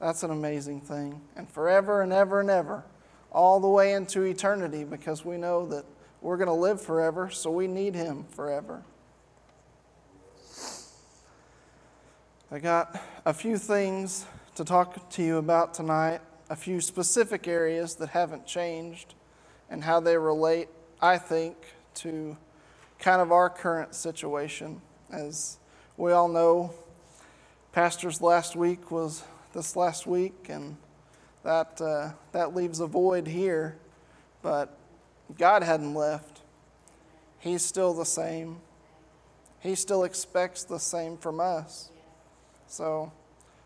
That's 0.00 0.22
an 0.22 0.30
amazing 0.30 0.80
thing. 0.80 1.20
And 1.36 1.50
forever 1.50 2.00
and 2.00 2.14
ever 2.14 2.40
and 2.40 2.48
ever, 2.48 2.82
all 3.30 3.60
the 3.60 3.68
way 3.68 3.92
into 3.92 4.22
eternity, 4.22 4.84
because 4.84 5.22
we 5.22 5.36
know 5.36 5.66
that 5.66 5.84
we're 6.20 6.36
going 6.36 6.48
to 6.48 6.52
live 6.52 6.80
forever, 6.80 7.30
so 7.30 7.50
we 7.50 7.66
need 7.66 7.94
Him 7.94 8.24
forever. 8.30 8.82
I 12.52 12.58
got 12.58 13.00
a 13.24 13.32
few 13.32 13.56
things 13.56 14.26
to 14.56 14.64
talk 14.64 15.08
to 15.10 15.22
you 15.22 15.36
about 15.36 15.72
tonight, 15.72 16.20
a 16.50 16.56
few 16.56 16.80
specific 16.80 17.46
areas 17.46 17.94
that 17.96 18.08
haven't 18.08 18.44
changed 18.44 19.14
and 19.70 19.84
how 19.84 20.00
they 20.00 20.18
relate, 20.18 20.68
I 21.00 21.16
think, 21.16 21.56
to 21.94 22.36
kind 22.98 23.22
of 23.22 23.30
our 23.30 23.48
current 23.48 23.94
situation. 23.94 24.82
As 25.12 25.58
we 25.96 26.12
all 26.12 26.28
know, 26.28 26.74
Pastor's 27.72 28.20
last 28.20 28.56
week 28.56 28.90
was 28.90 29.22
this 29.54 29.76
last 29.76 30.06
week, 30.06 30.48
and 30.48 30.76
that, 31.44 31.80
uh, 31.80 32.10
that 32.32 32.54
leaves 32.54 32.80
a 32.80 32.86
void 32.86 33.28
here. 33.28 33.76
But 34.42 34.76
God 35.38 35.62
hadn't 35.62 35.94
left, 35.94 36.40
He's 37.38 37.64
still 37.64 37.94
the 37.94 38.04
same. 38.04 38.58
He 39.60 39.74
still 39.74 40.04
expects 40.04 40.64
the 40.64 40.78
same 40.78 41.16
from 41.16 41.40
us. 41.40 41.90
So 42.66 43.12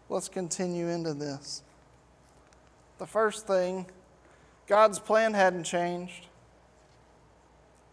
let's 0.09 0.29
continue 0.29 0.89
into 0.89 1.15
this. 1.15 1.63
The 2.99 3.07
first 3.07 3.47
thing 3.47 3.87
God's 4.67 4.99
plan 4.99 5.35
hadn't 5.35 5.65
changed. 5.65 6.27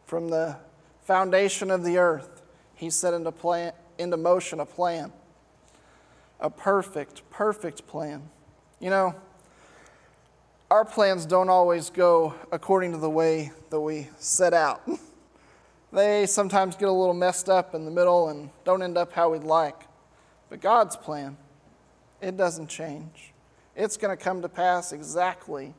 From 0.05 0.29
the 0.29 0.57
foundation 1.03 1.71
of 1.71 1.83
the 1.83 1.97
earth, 1.97 2.41
He 2.75 2.89
set 2.89 3.13
into, 3.13 3.31
plan, 3.31 3.73
into 3.97 4.17
motion 4.17 4.59
a 4.59 4.65
plan, 4.65 5.11
a 6.39 6.49
perfect, 6.49 7.29
perfect 7.29 7.87
plan. 7.87 8.29
You 8.79 8.89
know, 8.89 9.15
our 10.71 10.85
plans 10.85 11.25
don't 11.25 11.49
always 11.49 11.89
go 11.89 12.33
according 12.49 12.93
to 12.93 12.97
the 12.97 13.09
way 13.09 13.51
that 13.71 13.79
we 13.81 14.07
set 14.17 14.53
out. 14.53 14.81
they 15.91 16.25
sometimes 16.25 16.77
get 16.77 16.87
a 16.87 16.91
little 16.93 17.13
messed 17.13 17.49
up 17.49 17.75
in 17.75 17.83
the 17.83 17.91
middle 17.91 18.29
and 18.29 18.49
don't 18.63 18.81
end 18.81 18.97
up 18.97 19.11
how 19.11 19.31
we'd 19.31 19.43
like. 19.43 19.75
But 20.49 20.61
God's 20.61 20.95
plan, 20.95 21.35
it 22.21 22.37
doesn't 22.37 22.67
change. 22.67 23.33
It's 23.75 23.97
going 23.97 24.17
to 24.17 24.23
come 24.23 24.41
to 24.43 24.47
pass 24.47 24.93
exactly 24.93 25.73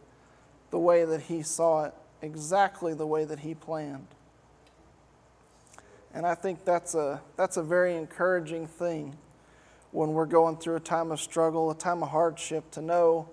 the 0.71 0.79
way 0.79 1.07
that 1.07 1.23
he 1.23 1.43
saw 1.43 1.85
it, 1.85 1.95
exactly 2.21 2.93
the 2.93 3.07
way 3.07 3.25
that 3.25 3.39
he 3.41 3.55
planned. 3.55 4.09
And 6.13 6.27
I 6.27 6.35
think 6.35 6.67
that's 6.67 6.95
a, 6.95 7.23
that's 7.39 7.57
a 7.57 7.63
very 7.63 7.97
encouraging 7.97 8.67
thing 8.67 9.17
when 9.91 10.13
we're 10.13 10.27
going 10.27 10.59
through 10.59 10.77
a 10.77 10.81
time 10.81 11.11
of 11.13 11.19
struggle, 11.19 11.71
a 11.71 11.75
time 11.75 12.03
of 12.03 12.11
hardship, 12.11 12.71
to 12.73 12.83
know 12.83 13.31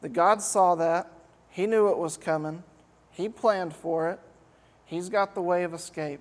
that 0.00 0.12
God 0.12 0.42
saw 0.42 0.74
that. 0.76 1.10
He 1.50 1.66
knew 1.66 1.88
it 1.88 1.98
was 1.98 2.16
coming. 2.16 2.62
He 3.10 3.28
planned 3.28 3.74
for 3.74 4.08
it. 4.10 4.20
He's 4.84 5.08
got 5.08 5.34
the 5.34 5.42
way 5.42 5.62
of 5.64 5.74
escape. 5.74 6.20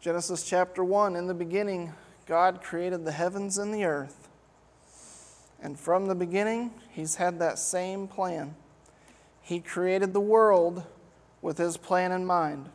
Genesis 0.00 0.42
chapter 0.42 0.84
1 0.84 1.16
In 1.16 1.28
the 1.28 1.34
beginning, 1.34 1.94
God 2.26 2.62
created 2.62 3.04
the 3.04 3.12
heavens 3.12 3.56
and 3.56 3.72
the 3.72 3.84
earth. 3.84 4.28
And 5.62 5.78
from 5.78 6.06
the 6.06 6.14
beginning, 6.14 6.72
He's 6.90 7.16
had 7.16 7.38
that 7.38 7.58
same 7.58 8.06
plan. 8.06 8.54
He 9.40 9.60
created 9.60 10.12
the 10.12 10.20
world 10.20 10.84
with 11.40 11.56
His 11.56 11.78
plan 11.78 12.12
in 12.12 12.26
mind. 12.26 12.68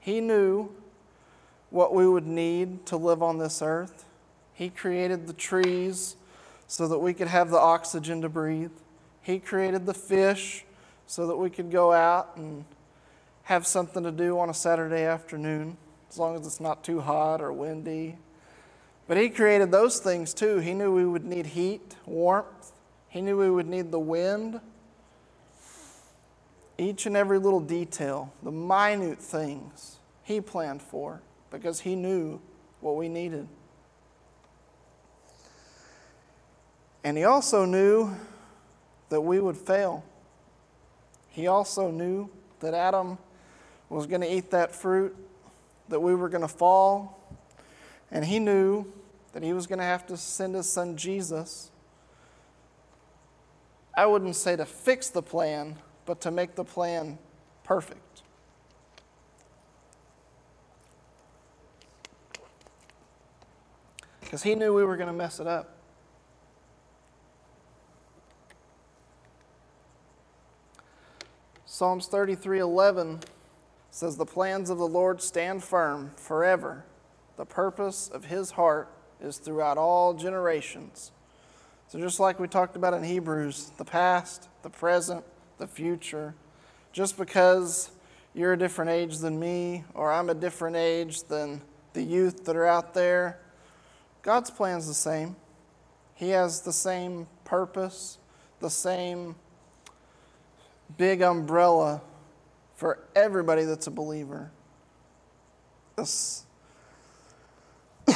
He 0.00 0.20
knew 0.20 0.70
what 1.70 1.94
we 1.94 2.08
would 2.08 2.26
need 2.26 2.86
to 2.86 2.96
live 2.96 3.22
on 3.22 3.38
this 3.38 3.62
earth. 3.62 4.04
He 4.58 4.70
created 4.70 5.28
the 5.28 5.32
trees 5.34 6.16
so 6.66 6.88
that 6.88 6.98
we 6.98 7.14
could 7.14 7.28
have 7.28 7.48
the 7.48 7.60
oxygen 7.60 8.22
to 8.22 8.28
breathe. 8.28 8.72
He 9.22 9.38
created 9.38 9.86
the 9.86 9.94
fish 9.94 10.64
so 11.06 11.28
that 11.28 11.36
we 11.36 11.48
could 11.48 11.70
go 11.70 11.92
out 11.92 12.32
and 12.34 12.64
have 13.44 13.68
something 13.68 14.02
to 14.02 14.10
do 14.10 14.36
on 14.36 14.50
a 14.50 14.54
Saturday 14.54 15.04
afternoon, 15.04 15.76
as 16.10 16.18
long 16.18 16.34
as 16.34 16.44
it's 16.44 16.58
not 16.58 16.82
too 16.82 17.00
hot 17.00 17.40
or 17.40 17.52
windy. 17.52 18.18
But 19.06 19.16
He 19.16 19.28
created 19.28 19.70
those 19.70 20.00
things 20.00 20.34
too. 20.34 20.58
He 20.58 20.74
knew 20.74 20.92
we 20.92 21.06
would 21.06 21.24
need 21.24 21.46
heat, 21.46 21.94
warmth, 22.04 22.72
He 23.10 23.20
knew 23.20 23.38
we 23.38 23.52
would 23.52 23.68
need 23.68 23.92
the 23.92 24.00
wind. 24.00 24.60
Each 26.76 27.06
and 27.06 27.16
every 27.16 27.38
little 27.38 27.60
detail, 27.60 28.32
the 28.42 28.50
minute 28.50 29.20
things, 29.20 30.00
He 30.24 30.40
planned 30.40 30.82
for 30.82 31.22
because 31.48 31.78
He 31.78 31.94
knew 31.94 32.40
what 32.80 32.96
we 32.96 33.08
needed. 33.08 33.46
And 37.08 37.16
He 37.16 37.24
also 37.24 37.64
knew 37.64 38.14
that 39.08 39.22
we 39.22 39.40
would 39.40 39.56
fail. 39.56 40.04
He 41.30 41.46
also 41.46 41.90
knew 41.90 42.28
that 42.60 42.74
Adam 42.74 43.16
was 43.88 44.06
going 44.06 44.20
to 44.20 44.30
eat 44.30 44.50
that 44.50 44.74
fruit, 44.74 45.16
that 45.88 46.00
we 46.00 46.14
were 46.14 46.28
going 46.28 46.42
to 46.42 46.48
fall, 46.48 47.18
and 48.10 48.26
He 48.26 48.38
knew 48.38 48.92
that 49.32 49.42
he 49.42 49.54
was 49.54 49.66
going 49.66 49.78
to 49.78 49.86
have 49.86 50.06
to 50.08 50.18
send 50.18 50.54
his 50.54 50.68
son 50.68 50.98
Jesus. 50.98 51.70
I 53.96 54.04
wouldn't 54.04 54.36
say 54.36 54.54
to 54.56 54.66
fix 54.66 55.08
the 55.08 55.22
plan, 55.22 55.76
but 56.04 56.20
to 56.20 56.30
make 56.30 56.56
the 56.56 56.64
plan 56.64 57.18
perfect. 57.64 58.20
Because 64.20 64.42
he 64.42 64.54
knew 64.54 64.74
we 64.74 64.84
were 64.84 64.98
going 64.98 65.06
to 65.06 65.14
mess 65.14 65.40
it 65.40 65.46
up. 65.46 65.77
Psalms 71.78 72.08
33:11 72.08 73.22
says 73.92 74.16
the 74.16 74.26
plans 74.26 74.68
of 74.68 74.78
the 74.78 74.88
Lord 74.88 75.22
stand 75.22 75.62
firm 75.62 76.10
forever. 76.16 76.84
The 77.36 77.46
purpose 77.46 78.08
of 78.08 78.24
his 78.24 78.50
heart 78.50 78.88
is 79.20 79.38
throughout 79.38 79.78
all 79.78 80.12
generations. 80.12 81.12
So, 81.86 82.00
just 82.00 82.18
like 82.18 82.40
we 82.40 82.48
talked 82.48 82.74
about 82.74 82.94
in 82.94 83.04
Hebrews, 83.04 83.70
the 83.76 83.84
past, 83.84 84.48
the 84.62 84.70
present, 84.70 85.24
the 85.58 85.68
future, 85.68 86.34
just 86.90 87.16
because 87.16 87.92
you're 88.34 88.54
a 88.54 88.58
different 88.58 88.90
age 88.90 89.18
than 89.18 89.38
me, 89.38 89.84
or 89.94 90.10
I'm 90.10 90.30
a 90.30 90.34
different 90.34 90.74
age 90.74 91.22
than 91.28 91.62
the 91.92 92.02
youth 92.02 92.44
that 92.46 92.56
are 92.56 92.66
out 92.66 92.92
there, 92.92 93.38
God's 94.22 94.50
plan's 94.50 94.88
the 94.88 94.94
same. 94.94 95.36
He 96.16 96.30
has 96.30 96.62
the 96.62 96.72
same 96.72 97.28
purpose, 97.44 98.18
the 98.58 98.68
same 98.68 99.36
big 100.96 101.22
umbrella 101.22 102.02
for 102.74 103.00
everybody 103.14 103.64
that's 103.64 103.86
a 103.86 103.90
believer. 103.90 104.50
This, 105.96 106.46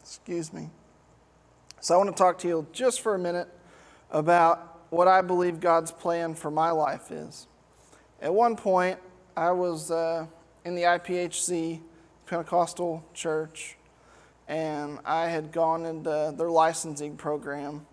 excuse 0.00 0.52
me. 0.52 0.70
So, 1.80 1.94
I 1.94 1.98
want 1.98 2.14
to 2.14 2.16
talk 2.16 2.38
to 2.38 2.48
you 2.48 2.66
just 2.72 3.00
for 3.00 3.14
a 3.14 3.18
minute 3.18 3.48
about 4.10 4.80
what 4.90 5.06
I 5.06 5.20
believe 5.20 5.60
God's 5.60 5.92
plan 5.92 6.34
for 6.34 6.50
my 6.50 6.70
life 6.70 7.10
is. 7.10 7.46
At 8.20 8.34
one 8.34 8.56
point, 8.56 8.98
I 9.36 9.52
was 9.52 9.90
uh, 9.90 10.26
in 10.64 10.74
the 10.74 10.82
IPHC 10.82 11.80
Pentecostal 12.26 13.04
church, 13.14 13.76
and 14.48 14.98
I 15.04 15.28
had 15.28 15.52
gone 15.52 15.86
into 15.86 16.34
their 16.36 16.50
licensing 16.50 17.16
program, 17.16 17.86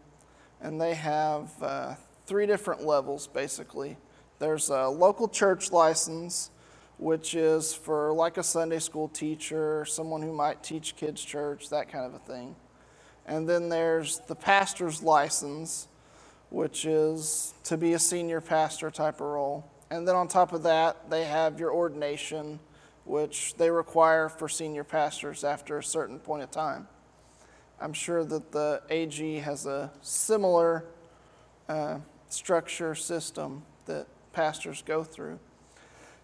and 0.62 0.80
they 0.80 0.94
have 0.94 1.52
uh, 1.62 1.96
three 2.26 2.46
different 2.46 2.84
levels 2.84 3.28
basically. 3.28 3.98
There's 4.40 4.70
a 4.70 4.88
local 4.88 5.28
church 5.28 5.72
license, 5.72 6.52
which 6.98 7.36
is 7.36 7.74
for 7.74 8.12
like 8.14 8.38
a 8.38 8.44
Sunday 8.44 8.80
school 8.80 9.08
teacher, 9.08 9.86
someone 9.86 10.22
who 10.22 10.34
might 10.34 10.64
teach 10.64 10.96
kids' 10.96 11.24
church, 11.24 11.70
that 11.70 11.90
kind 11.90 12.06
of 12.06 12.14
a 12.14 12.20
thing. 12.20 12.56
And 13.26 13.48
then 13.48 13.70
there's 13.70 14.20
the 14.20 14.36
pastor's 14.36 15.02
license, 15.02 15.88
which 16.50 16.86
is 16.86 17.54
to 17.64 17.78
be 17.78 17.94
a 17.94 18.00
senior 18.00 18.42
pastor 18.42 18.92
type 18.92 19.16
of 19.16 19.28
role. 19.28 19.70
And 19.90 20.08
then 20.08 20.16
on 20.16 20.28
top 20.28 20.54
of 20.54 20.64
that, 20.64 21.10
they 21.10 21.26
have 21.26 21.60
your 21.60 21.72
ordination, 21.72 22.60
which 23.06 23.56
they 23.56 23.70
require 23.70 24.30
for 24.30 24.50
senior 24.50 24.84
pastors 24.84 25.44
after 25.44 25.78
a 25.78 25.84
certain 25.84 26.20
point 26.20 26.44
of 26.44 26.52
time. 26.52 26.88
I'm 27.80 27.94
sure 27.94 28.24
that 28.24 28.52
the 28.52 28.82
AG 28.90 29.40
has 29.40 29.66
a 29.66 29.92
similar 30.02 30.86
uh, 31.68 32.00
structure 32.36 32.94
system 32.96 33.64
that 33.86 34.08
pastors 34.34 34.84
go 34.86 35.04
through. 35.04 35.40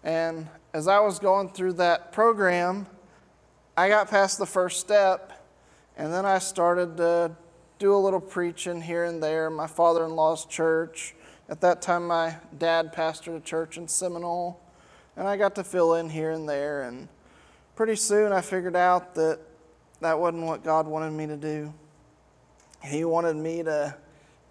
And 0.04 0.48
as 0.74 0.88
I 0.88 1.00
was 1.00 1.18
going 1.18 1.48
through 1.50 1.74
that 1.74 2.12
program, 2.12 2.86
I 3.76 3.88
got 3.88 4.10
past 4.10 4.38
the 4.38 4.46
first 4.46 4.80
step, 4.80 5.46
and 5.96 6.12
then 6.12 6.26
I 6.26 6.38
started 6.38 6.96
to 6.98 7.32
do 7.78 7.94
a 7.94 7.96
little 7.96 8.20
preaching 8.20 8.82
here 8.82 9.04
and 9.04 9.22
there. 9.22 9.48
My 9.50 9.66
father 9.66 10.04
in 10.04 10.14
law's 10.14 10.44
church. 10.44 11.14
At 11.48 11.60
that 11.62 11.82
time, 11.82 12.06
my 12.06 12.36
dad 12.58 12.94
pastored 12.94 13.36
a 13.36 13.40
church 13.40 13.76
in 13.76 13.88
Seminole, 13.88 14.60
and 15.16 15.26
I 15.26 15.36
got 15.36 15.54
to 15.56 15.64
fill 15.64 15.94
in 15.94 16.08
here 16.08 16.30
and 16.30 16.48
there. 16.48 16.82
And 16.82 17.08
pretty 17.74 17.96
soon, 17.96 18.32
I 18.32 18.40
figured 18.40 18.76
out 18.76 19.14
that 19.14 19.40
that 20.00 20.18
wasn't 20.18 20.44
what 20.44 20.64
God 20.64 20.86
wanted 20.86 21.12
me 21.12 21.26
to 21.26 21.36
do. 21.36 21.72
He 22.84 23.04
wanted 23.04 23.36
me 23.36 23.62
to 23.62 23.94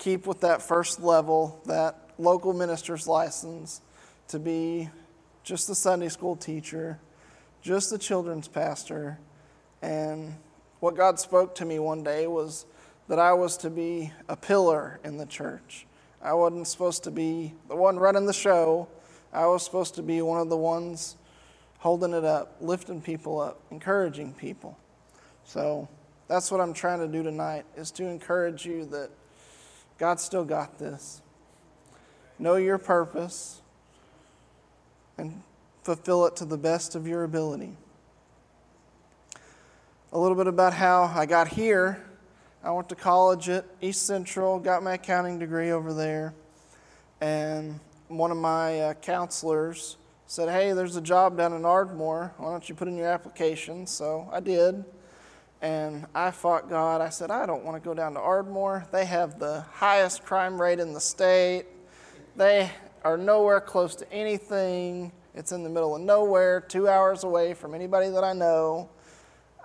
keep 0.01 0.25
with 0.25 0.41
that 0.41 0.63
first 0.63 0.99
level, 0.99 1.61
that 1.65 2.09
local 2.17 2.53
minister's 2.53 3.07
license, 3.07 3.81
to 4.27 4.39
be 4.39 4.89
just 5.43 5.69
a 5.69 5.75
Sunday 5.75 6.09
school 6.09 6.35
teacher, 6.35 6.99
just 7.61 7.93
a 7.93 7.99
children's 7.99 8.47
pastor. 8.47 9.19
And 9.83 10.33
what 10.79 10.95
God 10.95 11.19
spoke 11.19 11.53
to 11.55 11.65
me 11.65 11.77
one 11.77 12.03
day 12.03 12.25
was 12.25 12.65
that 13.09 13.19
I 13.19 13.33
was 13.33 13.57
to 13.57 13.69
be 13.69 14.11
a 14.27 14.35
pillar 14.35 14.99
in 15.03 15.17
the 15.17 15.25
church. 15.27 15.85
I 16.19 16.33
wasn't 16.33 16.67
supposed 16.67 17.03
to 17.03 17.11
be 17.11 17.53
the 17.67 17.75
one 17.75 17.97
running 17.97 18.25
the 18.25 18.33
show. 18.33 18.87
I 19.31 19.45
was 19.45 19.63
supposed 19.63 19.93
to 19.95 20.01
be 20.01 20.23
one 20.23 20.41
of 20.41 20.49
the 20.49 20.57
ones 20.57 21.15
holding 21.77 22.13
it 22.13 22.25
up, 22.25 22.55
lifting 22.59 23.01
people 23.01 23.39
up, 23.39 23.59
encouraging 23.69 24.33
people. 24.33 24.79
So 25.43 25.87
that's 26.27 26.49
what 26.49 26.59
I'm 26.59 26.73
trying 26.73 26.99
to 26.99 27.07
do 27.07 27.21
tonight 27.21 27.65
is 27.75 27.91
to 27.91 28.05
encourage 28.05 28.65
you 28.65 28.85
that 28.85 29.11
God 30.01 30.19
still 30.19 30.43
got 30.43 30.79
this. 30.79 31.21
Know 32.39 32.55
your 32.55 32.79
purpose 32.79 33.61
and 35.15 35.43
fulfill 35.83 36.25
it 36.25 36.35
to 36.37 36.45
the 36.45 36.57
best 36.57 36.95
of 36.95 37.05
your 37.05 37.23
ability. 37.23 37.77
A 40.11 40.17
little 40.17 40.35
bit 40.35 40.47
about 40.47 40.73
how 40.73 41.03
I 41.03 41.27
got 41.27 41.49
here. 41.49 42.03
I 42.63 42.71
went 42.71 42.89
to 42.89 42.95
college 42.95 43.47
at 43.47 43.63
East 43.79 44.07
Central, 44.07 44.57
got 44.57 44.81
my 44.81 44.95
accounting 44.95 45.37
degree 45.37 45.69
over 45.69 45.93
there, 45.93 46.33
and 47.21 47.79
one 48.07 48.31
of 48.31 48.37
my 48.37 48.79
uh, 48.79 48.93
counselors 48.95 49.97
said, 50.25 50.49
Hey, 50.49 50.73
there's 50.73 50.95
a 50.95 51.01
job 51.01 51.37
down 51.37 51.53
in 51.53 51.63
Ardmore. 51.63 52.33
Why 52.37 52.49
don't 52.49 52.67
you 52.67 52.73
put 52.73 52.87
in 52.87 52.97
your 52.97 53.07
application? 53.07 53.85
So 53.85 54.27
I 54.33 54.39
did. 54.39 54.83
And 55.61 56.07
I 56.15 56.31
fought 56.31 56.69
God. 56.69 57.01
I 57.01 57.09
said, 57.09 57.29
I 57.29 57.45
don't 57.45 57.63
want 57.63 57.81
to 57.81 57.87
go 57.87 57.93
down 57.93 58.15
to 58.15 58.19
Ardmore. 58.19 58.87
They 58.91 59.05
have 59.05 59.39
the 59.39 59.61
highest 59.71 60.23
crime 60.23 60.59
rate 60.59 60.79
in 60.79 60.93
the 60.93 60.99
state. 60.99 61.65
They 62.35 62.71
are 63.03 63.17
nowhere 63.17 63.61
close 63.61 63.95
to 63.97 64.11
anything. 64.11 65.11
It's 65.35 65.51
in 65.51 65.63
the 65.63 65.69
middle 65.69 65.95
of 65.95 66.01
nowhere, 66.01 66.61
two 66.61 66.87
hours 66.87 67.23
away 67.23 67.53
from 67.53 67.73
anybody 67.73 68.09
that 68.09 68.23
I 68.23 68.33
know. 68.33 68.89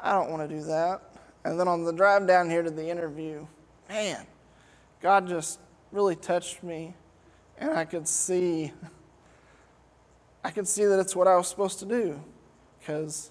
I 0.02 0.12
don't 0.12 0.30
want 0.30 0.48
to 0.48 0.54
do 0.54 0.62
that. 0.64 1.00
And 1.44 1.58
then 1.58 1.66
on 1.66 1.84
the 1.84 1.92
drive 1.92 2.26
down 2.26 2.50
here 2.50 2.62
to 2.62 2.70
the 2.70 2.88
interview, 2.88 3.46
man, 3.88 4.26
God 5.00 5.26
just 5.28 5.60
really 5.92 6.16
touched 6.16 6.62
me. 6.62 6.94
And 7.58 7.70
I 7.70 7.84
could 7.84 8.06
see, 8.06 8.72
I 10.44 10.50
could 10.50 10.68
see 10.68 10.84
that 10.84 11.00
it's 11.00 11.16
what 11.16 11.26
I 11.26 11.36
was 11.36 11.48
supposed 11.48 11.78
to 11.78 11.86
do. 11.86 12.20
Because 12.78 13.30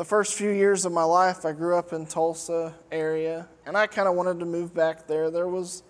the 0.00 0.04
first 0.06 0.32
few 0.32 0.48
years 0.48 0.86
of 0.86 0.92
my 0.92 1.02
life, 1.04 1.44
I 1.44 1.52
grew 1.52 1.76
up 1.76 1.92
in 1.92 2.06
Tulsa 2.06 2.74
area, 2.90 3.46
and 3.66 3.76
I 3.76 3.86
kind 3.86 4.08
of 4.08 4.14
wanted 4.14 4.40
to 4.40 4.46
move 4.46 4.72
back 4.72 5.06
there. 5.06 5.30
There 5.30 5.46
was 5.46 5.82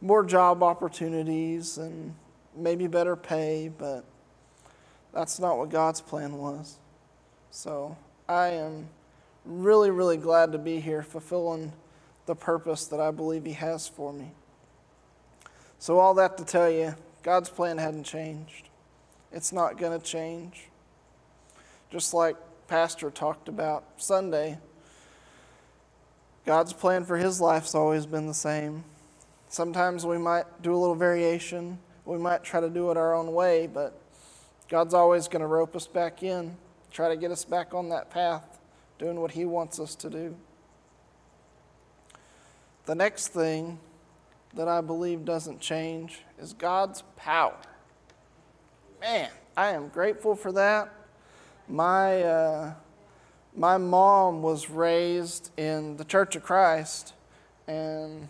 more 0.00 0.24
job 0.24 0.64
opportunities 0.64 1.78
and 1.78 2.12
maybe 2.56 2.88
better 2.88 3.14
pay, 3.14 3.70
but 3.78 4.04
that's 5.14 5.38
not 5.38 5.58
what 5.58 5.68
God's 5.68 6.00
plan 6.00 6.38
was. 6.38 6.80
So 7.52 7.96
I 8.28 8.48
am 8.48 8.88
really, 9.44 9.92
really 9.92 10.16
glad 10.16 10.50
to 10.50 10.58
be 10.58 10.80
here 10.80 11.04
fulfilling 11.04 11.72
the 12.26 12.34
purpose 12.34 12.86
that 12.86 12.98
I 12.98 13.12
believe 13.12 13.44
He 13.44 13.52
has 13.52 13.86
for 13.86 14.12
me. 14.12 14.32
So, 15.78 16.00
all 16.00 16.14
that 16.14 16.36
to 16.38 16.44
tell 16.44 16.68
you, 16.68 16.96
God's 17.22 17.48
plan 17.48 17.78
hadn't 17.78 18.02
changed. 18.02 18.70
It's 19.30 19.52
not 19.52 19.78
going 19.78 19.96
to 19.96 20.04
change. 20.04 20.68
Just 21.92 22.12
like 22.12 22.34
pastor 22.72 23.10
talked 23.10 23.48
about 23.50 23.84
Sunday, 23.98 24.56
God's 26.46 26.72
plan 26.72 27.04
for 27.04 27.18
his 27.18 27.38
life's 27.38 27.74
always 27.74 28.06
been 28.06 28.26
the 28.26 28.32
same. 28.32 28.82
Sometimes 29.50 30.06
we 30.06 30.16
might 30.16 30.46
do 30.62 30.74
a 30.74 30.78
little 30.78 30.94
variation, 30.94 31.78
we 32.06 32.16
might 32.16 32.42
try 32.42 32.60
to 32.60 32.70
do 32.70 32.90
it 32.90 32.96
our 32.96 33.14
own 33.14 33.34
way, 33.34 33.66
but 33.66 34.00
God's 34.70 34.94
always 34.94 35.28
going 35.28 35.42
to 35.42 35.46
rope 35.46 35.76
us 35.76 35.86
back 35.86 36.22
in, 36.22 36.56
try 36.90 37.10
to 37.10 37.16
get 37.18 37.30
us 37.30 37.44
back 37.44 37.74
on 37.74 37.90
that 37.90 38.08
path, 38.08 38.58
doing 38.98 39.20
what 39.20 39.32
he 39.32 39.44
wants 39.44 39.78
us 39.78 39.94
to 39.96 40.08
do. 40.08 40.34
The 42.86 42.94
next 42.94 43.34
thing 43.34 43.80
that 44.54 44.68
I 44.68 44.80
believe 44.80 45.26
doesn't 45.26 45.60
change 45.60 46.20
is 46.40 46.54
God's 46.54 47.02
power. 47.18 47.58
Man, 48.98 49.28
I 49.58 49.72
am 49.72 49.88
grateful 49.88 50.34
for 50.34 50.52
that 50.52 51.01
my, 51.68 52.22
uh, 52.22 52.74
my 53.54 53.78
mom 53.78 54.42
was 54.42 54.70
raised 54.70 55.50
in 55.56 55.96
the 55.96 56.04
Church 56.04 56.36
of 56.36 56.42
Christ, 56.42 57.14
and 57.66 58.28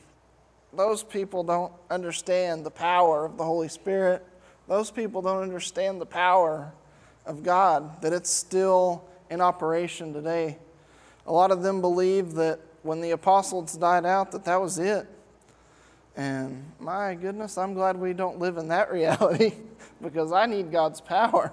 those 0.73 1.03
people 1.03 1.43
don't 1.43 1.73
understand 1.91 2.65
the 2.65 2.71
power 2.71 3.25
of 3.25 3.37
the 3.37 3.45
Holy 3.45 3.69
Spirit. 3.69 4.25
Those 4.69 4.91
people 4.91 5.23
don't 5.23 5.43
understand 5.43 6.01
the 6.01 6.07
power 6.07 6.73
of 7.27 7.43
God, 7.43 8.01
that 8.03 8.13
it's 8.13 8.31
still 8.31 9.05
in 9.31 9.41
operation 9.41 10.13
today. 10.13 10.59
A 11.27 11.33
lot 11.33 11.51
of 11.51 11.63
them 11.63 11.81
believe 11.81 12.35
that 12.35 12.61
when 12.83 13.01
the 13.01 13.13
apostles 13.13 13.77
died 13.77 14.05
out, 14.05 14.33
that 14.33 14.45
that 14.45 14.61
was 14.61 14.79
it. 14.79 15.07
And 16.17 16.65
my 16.79 17.15
goodness, 17.15 17.57
I'm 17.57 17.75
glad 17.75 17.97
we 17.97 18.13
don't 18.13 18.39
live 18.39 18.57
in 18.59 18.69
that 18.69 18.93
reality 18.93 19.55
because 20.03 20.33
I 20.33 20.47
need 20.47 20.71
God's 20.73 21.01
power. 21.01 21.53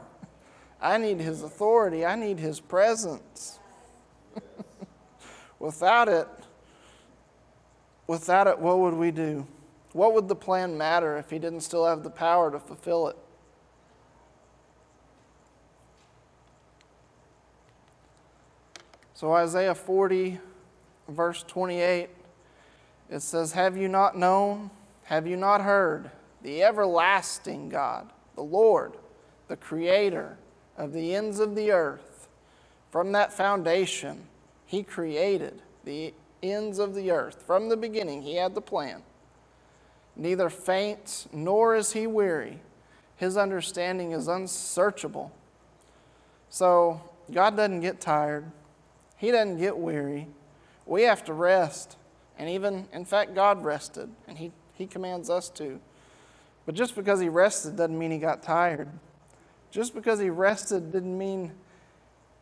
I 0.81 0.97
need 0.97 1.19
His 1.19 1.43
authority. 1.43 2.05
I 2.05 2.15
need 2.15 2.39
His 2.39 2.59
presence. 2.59 3.59
without 5.59 6.07
it, 6.07 6.27
without 8.07 8.47
it, 8.47 8.59
what 8.59 8.79
would 8.79 8.93
we 8.93 9.11
do? 9.11 9.45
What 9.91 10.13
would 10.13 10.27
the 10.27 10.35
plan 10.35 10.77
matter 10.77 11.17
if 11.17 11.29
He 11.29 11.39
didn't 11.39 11.61
still 11.61 11.85
have 11.85 12.03
the 12.03 12.09
power 12.09 12.51
to 12.51 12.59
fulfill 12.59 13.07
it? 13.07 13.17
So, 19.13 19.33
Isaiah 19.33 19.75
40, 19.75 20.39
verse 21.09 21.43
28, 21.43 22.07
It 23.09 23.19
says, 23.21 23.51
Have 23.51 23.75
you 23.75 23.89
not 23.89 24.17
known? 24.17 24.69
Have 25.03 25.27
you 25.27 25.35
not 25.35 25.59
heard? 25.59 26.09
The 26.41 26.63
everlasting 26.63 27.67
God, 27.67 28.09
the 28.35 28.43
Lord, 28.43 28.93
the 29.49 29.57
Creator 29.57 30.37
of 30.79 30.93
the 30.93 31.13
ends 31.13 31.39
of 31.39 31.55
the 31.55 31.71
earth, 31.71 32.29
from 32.89 33.11
that 33.11 33.33
foundation, 33.33 34.23
He 34.65 34.81
created 34.81 35.61
the 35.83 36.13
ends 36.41 36.79
of 36.79 36.95
the 36.95 37.11
earth. 37.11 37.43
From 37.45 37.69
the 37.69 37.77
beginning, 37.77 38.23
He 38.23 38.35
had 38.35 38.55
the 38.55 38.61
plan. 38.61 39.03
Neither 40.15 40.49
faints 40.49 41.27
nor 41.31 41.75
is 41.75 41.91
He 41.91 42.07
weary. 42.07 42.61
His 43.17 43.35
understanding 43.35 44.13
is 44.13 44.27
unsearchable. 44.29 45.31
So, 46.49 47.01
God 47.31 47.57
doesn't 47.57 47.81
get 47.81 47.99
tired, 47.99 48.45
He 49.17 49.31
doesn't 49.31 49.57
get 49.57 49.77
weary. 49.77 50.27
We 50.85 51.03
have 51.03 51.23
to 51.25 51.33
rest. 51.33 51.97
And 52.39 52.49
even, 52.49 52.87
in 52.93 53.03
fact, 53.03 53.35
God 53.35 53.65
rested, 53.65 54.09
and 54.27 54.37
He, 54.37 54.53
he 54.73 54.87
commands 54.87 55.29
us 55.29 55.49
to. 55.49 55.81
But 56.65 56.73
just 56.73 56.95
because 56.95 57.19
He 57.19 57.27
rested 57.27 57.75
doesn't 57.75 57.99
mean 57.99 58.11
He 58.11 58.17
got 58.17 58.41
tired. 58.41 58.87
Just 59.71 59.93
because 59.93 60.19
He 60.19 60.29
rested 60.29 60.91
didn't 60.91 61.17
mean 61.17 61.51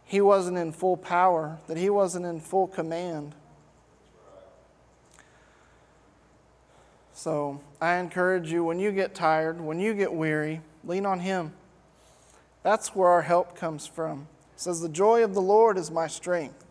He 0.05 0.21
wasn't 0.21 0.57
in 0.57 0.71
full 0.71 0.97
power, 0.97 1.59
that 1.67 1.77
He 1.77 1.89
wasn't 1.89 2.25
in 2.25 2.39
full 2.39 2.67
command. 2.67 3.35
So 7.13 7.61
I 7.81 7.95
encourage 7.95 8.51
you 8.51 8.63
when 8.63 8.77
you 8.77 8.91
get 8.91 9.15
tired, 9.15 9.59
when 9.59 9.79
you 9.79 9.95
get 9.95 10.13
weary, 10.13 10.61
lean 10.83 11.05
on 11.05 11.19
Him. 11.19 11.53
That's 12.61 12.95
where 12.95 13.09
our 13.09 13.23
help 13.23 13.55
comes 13.55 13.87
from. 13.87 14.27
It 14.53 14.61
says, 14.61 14.81
The 14.81 14.89
joy 14.89 15.23
of 15.23 15.33
the 15.33 15.41
Lord 15.41 15.77
is 15.77 15.89
my 15.89 16.07
strength. 16.07 16.63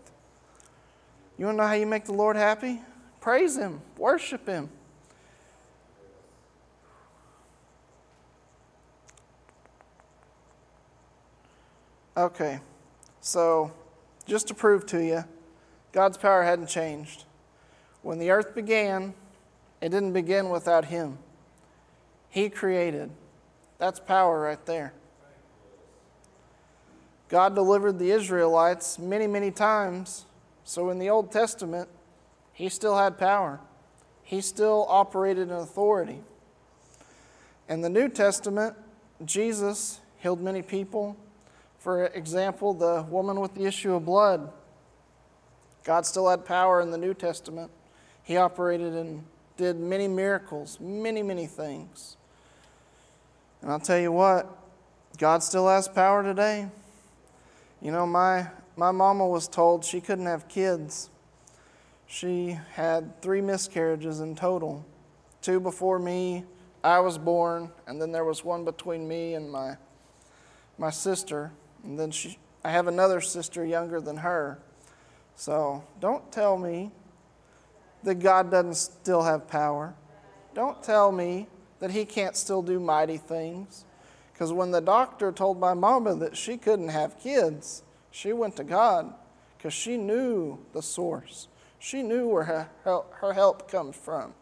You 1.36 1.46
want 1.46 1.58
to 1.58 1.62
know 1.62 1.68
how 1.68 1.74
you 1.74 1.86
make 1.86 2.04
the 2.04 2.12
Lord 2.12 2.36
happy? 2.36 2.80
Praise 3.20 3.56
Him, 3.56 3.80
worship 3.98 4.46
Him. 4.46 4.70
Okay, 12.16 12.60
so 13.20 13.70
just 14.26 14.48
to 14.48 14.54
prove 14.54 14.86
to 14.86 15.04
you, 15.04 15.24
God's 15.92 16.16
power 16.16 16.42
hadn't 16.42 16.68
changed. 16.68 17.24
When 18.00 18.18
the 18.18 18.30
earth 18.30 18.54
began, 18.54 19.12
it 19.82 19.90
didn't 19.90 20.14
begin 20.14 20.48
without 20.48 20.86
Him. 20.86 21.18
He 22.30 22.48
created. 22.48 23.10
That's 23.78 24.00
power 24.00 24.40
right 24.40 24.64
there. 24.64 24.94
God 27.28 27.54
delivered 27.54 27.98
the 27.98 28.10
Israelites 28.10 28.98
many, 28.98 29.26
many 29.26 29.50
times. 29.50 30.24
So 30.64 30.90
in 30.90 30.98
the 30.98 31.10
Old 31.10 31.30
Testament, 31.30 31.88
he 32.52 32.68
still 32.70 32.96
had 32.96 33.18
power, 33.18 33.60
he 34.22 34.40
still 34.40 34.86
operated 34.88 35.48
in 35.48 35.54
authority. 35.54 36.20
In 37.68 37.82
the 37.82 37.90
New 37.90 38.08
Testament, 38.08 38.74
Jesus 39.24 40.00
healed 40.18 40.40
many 40.40 40.62
people. 40.62 41.16
For 41.86 42.06
example, 42.06 42.74
the 42.74 43.06
woman 43.08 43.38
with 43.38 43.54
the 43.54 43.64
issue 43.64 43.94
of 43.94 44.04
blood. 44.04 44.50
God 45.84 46.04
still 46.04 46.28
had 46.28 46.44
power 46.44 46.80
in 46.80 46.90
the 46.90 46.98
New 46.98 47.14
Testament. 47.14 47.70
He 48.24 48.36
operated 48.36 48.92
and 48.92 49.22
did 49.56 49.78
many 49.78 50.08
miracles, 50.08 50.80
many, 50.80 51.22
many 51.22 51.46
things. 51.46 52.16
And 53.62 53.70
I'll 53.70 53.78
tell 53.78 54.00
you 54.00 54.10
what, 54.10 54.50
God 55.16 55.44
still 55.44 55.68
has 55.68 55.86
power 55.86 56.24
today. 56.24 56.66
You 57.80 57.92
know, 57.92 58.04
my, 58.04 58.48
my 58.76 58.90
mama 58.90 59.24
was 59.24 59.46
told 59.46 59.84
she 59.84 60.00
couldn't 60.00 60.26
have 60.26 60.48
kids 60.48 61.10
she 62.06 62.58
had 62.72 63.20
three 63.20 63.40
miscarriages 63.40 64.18
in 64.18 64.34
total 64.34 64.84
two 65.42 65.60
before 65.60 66.00
me, 66.00 66.44
I 66.82 66.98
was 66.98 67.18
born, 67.18 67.70
and 67.86 68.02
then 68.02 68.10
there 68.10 68.24
was 68.24 68.44
one 68.44 68.64
between 68.64 69.06
me 69.06 69.34
and 69.34 69.48
my, 69.48 69.76
my 70.76 70.90
sister. 70.90 71.52
And 71.86 71.98
then 71.98 72.10
she, 72.10 72.38
I 72.64 72.70
have 72.70 72.88
another 72.88 73.20
sister 73.20 73.64
younger 73.64 74.00
than 74.00 74.18
her. 74.18 74.58
So 75.36 75.84
don't 76.00 76.30
tell 76.32 76.58
me 76.58 76.90
that 78.02 78.16
God 78.16 78.50
doesn't 78.50 78.74
still 78.74 79.22
have 79.22 79.48
power. 79.48 79.94
Don't 80.54 80.82
tell 80.82 81.12
me 81.12 81.46
that 81.78 81.90
He 81.90 82.04
can't 82.04 82.36
still 82.36 82.62
do 82.62 82.80
mighty 82.80 83.18
things. 83.18 83.84
Because 84.32 84.52
when 84.52 84.70
the 84.70 84.80
doctor 84.80 85.32
told 85.32 85.58
my 85.58 85.74
mama 85.74 86.14
that 86.16 86.36
she 86.36 86.56
couldn't 86.58 86.88
have 86.88 87.18
kids, 87.18 87.82
she 88.10 88.32
went 88.32 88.56
to 88.56 88.64
God 88.64 89.14
because 89.56 89.72
she 89.72 89.96
knew 89.96 90.58
the 90.72 90.82
source. 90.82 91.48
She 91.78 92.02
knew 92.02 92.28
where 92.28 92.44
her 92.44 92.68
help, 92.84 93.14
her 93.14 93.32
help 93.32 93.70
comes 93.70 93.96
from. 93.96 94.34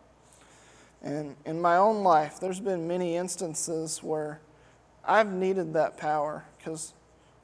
And 1.02 1.36
in 1.44 1.60
my 1.60 1.76
own 1.76 2.02
life, 2.02 2.40
there's 2.40 2.60
been 2.60 2.88
many 2.88 3.16
instances 3.16 4.02
where 4.02 4.40
I've 5.04 5.32
needed 5.32 5.74
that 5.74 5.98
power 5.98 6.44
because 6.56 6.94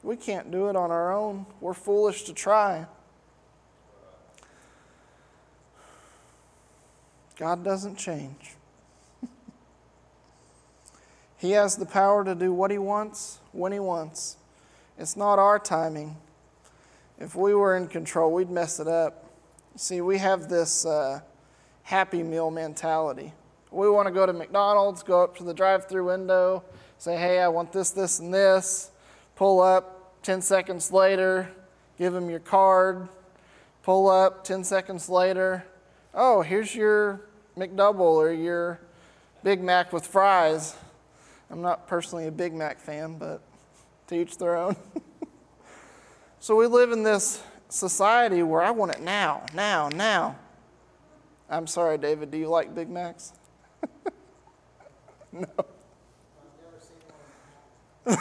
we 0.03 0.15
can't 0.15 0.51
do 0.51 0.67
it 0.69 0.75
on 0.75 0.91
our 0.91 1.13
own. 1.13 1.45
We're 1.59 1.73
foolish 1.73 2.23
to 2.23 2.33
try. 2.33 2.85
God 7.37 7.63
doesn't 7.63 7.97
change. 7.97 8.55
he 11.37 11.51
has 11.51 11.75
the 11.75 11.85
power 11.85 12.23
to 12.23 12.35
do 12.35 12.53
what 12.53 12.71
He 12.71 12.77
wants, 12.77 13.39
when 13.51 13.71
He 13.71 13.79
wants. 13.79 14.37
It's 14.97 15.15
not 15.15 15.39
our 15.39 15.59
timing. 15.59 16.17
If 17.19 17.35
we 17.35 17.53
were 17.53 17.75
in 17.77 17.87
control, 17.87 18.31
we'd 18.31 18.49
mess 18.49 18.79
it 18.79 18.87
up. 18.87 19.25
See, 19.75 20.01
we 20.01 20.17
have 20.17 20.49
this 20.49 20.85
uh, 20.85 21.21
happy 21.83 22.23
meal 22.23 22.51
mentality. 22.51 23.33
We 23.71 23.89
want 23.89 24.07
to 24.07 24.11
go 24.11 24.25
to 24.25 24.33
McDonald's, 24.33 25.01
go 25.01 25.23
up 25.23 25.37
to 25.37 25.43
the 25.43 25.53
drive 25.53 25.87
through 25.87 26.05
window, 26.07 26.63
say, 26.97 27.17
hey, 27.17 27.39
I 27.39 27.47
want 27.47 27.71
this, 27.71 27.91
this, 27.91 28.19
and 28.19 28.33
this, 28.33 28.91
pull 29.41 29.59
up 29.59 30.21
10 30.21 30.39
seconds 30.43 30.91
later, 30.91 31.49
give 31.97 32.13
them 32.13 32.29
your 32.29 32.39
card, 32.39 33.07
pull 33.81 34.07
up 34.07 34.43
10 34.43 34.63
seconds 34.63 35.09
later, 35.09 35.65
oh, 36.13 36.43
here's 36.43 36.75
your 36.75 37.21
McDouble 37.57 38.01
or 38.01 38.31
your 38.31 38.79
Big 39.43 39.59
Mac 39.63 39.91
with 39.91 40.05
fries. 40.05 40.75
I'm 41.49 41.59
not 41.59 41.87
personally 41.87 42.27
a 42.27 42.31
Big 42.31 42.53
Mac 42.53 42.79
fan, 42.79 43.17
but 43.17 43.41
to 44.09 44.15
each 44.15 44.37
their 44.37 44.55
own. 44.55 44.75
so 46.39 46.55
we 46.55 46.67
live 46.67 46.91
in 46.91 47.01
this 47.01 47.41
society 47.67 48.43
where 48.43 48.61
I 48.61 48.69
want 48.69 48.91
it 48.91 49.01
now, 49.01 49.43
now, 49.55 49.89
now. 49.89 50.35
I'm 51.49 51.65
sorry, 51.65 51.97
David, 51.97 52.29
do 52.29 52.37
you 52.37 52.47
like 52.47 52.75
Big 52.75 52.91
Macs? 52.91 53.33
no. 55.31 55.47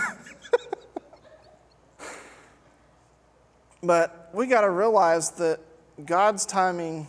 but 3.83 4.31
we 4.33 4.47
got 4.47 4.63
to 4.63 4.71
realize 4.71 5.31
that 5.33 5.61
God's 6.05 6.47
timing 6.47 7.09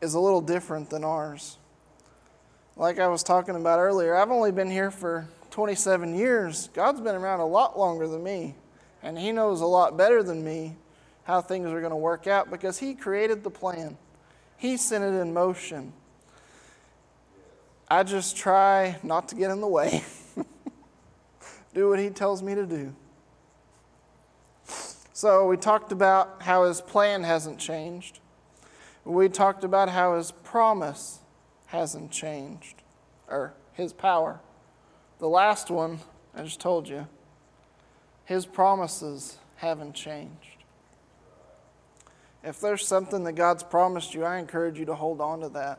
is 0.00 0.14
a 0.14 0.20
little 0.20 0.40
different 0.40 0.90
than 0.90 1.04
ours. 1.04 1.58
Like 2.76 2.98
I 2.98 3.08
was 3.08 3.22
talking 3.22 3.54
about 3.54 3.78
earlier, 3.78 4.14
I've 4.14 4.30
only 4.30 4.52
been 4.52 4.70
here 4.70 4.90
for 4.90 5.28
27 5.50 6.14
years. 6.14 6.70
God's 6.72 7.00
been 7.00 7.14
around 7.14 7.40
a 7.40 7.46
lot 7.46 7.78
longer 7.78 8.08
than 8.08 8.22
me, 8.22 8.54
and 9.02 9.18
He 9.18 9.32
knows 9.32 9.60
a 9.60 9.66
lot 9.66 9.96
better 9.96 10.22
than 10.22 10.42
me 10.42 10.76
how 11.24 11.40
things 11.40 11.68
are 11.68 11.80
going 11.80 11.90
to 11.90 11.96
work 11.96 12.26
out 12.26 12.50
because 12.50 12.78
He 12.78 12.94
created 12.94 13.44
the 13.44 13.50
plan, 13.50 13.96
He 14.56 14.76
sent 14.76 15.04
it 15.04 15.18
in 15.20 15.32
motion. 15.32 15.92
I 17.88 18.04
just 18.04 18.38
try 18.38 18.96
not 19.02 19.28
to 19.28 19.34
get 19.34 19.50
in 19.50 19.60
the 19.60 19.68
way, 19.68 20.02
do 21.74 21.90
what 21.90 21.98
He 21.98 22.08
tells 22.08 22.42
me 22.42 22.54
to 22.54 22.64
do. 22.64 22.94
So, 25.22 25.46
we 25.46 25.56
talked 25.56 25.92
about 25.92 26.42
how 26.42 26.64
His 26.64 26.80
plan 26.80 27.22
hasn't 27.22 27.60
changed. 27.60 28.18
We 29.04 29.28
talked 29.28 29.62
about 29.62 29.88
how 29.88 30.16
His 30.16 30.32
promise 30.32 31.20
hasn't 31.66 32.10
changed, 32.10 32.82
or 33.28 33.54
His 33.72 33.92
power. 33.92 34.40
The 35.20 35.28
last 35.28 35.70
one, 35.70 36.00
I 36.34 36.42
just 36.42 36.58
told 36.58 36.88
you, 36.88 37.06
His 38.24 38.46
promises 38.46 39.38
haven't 39.58 39.92
changed. 39.92 40.64
If 42.42 42.60
there's 42.60 42.84
something 42.84 43.22
that 43.22 43.34
God's 43.34 43.62
promised 43.62 44.14
you, 44.14 44.24
I 44.24 44.38
encourage 44.38 44.76
you 44.76 44.86
to 44.86 44.96
hold 44.96 45.20
on 45.20 45.38
to 45.42 45.48
that. 45.50 45.78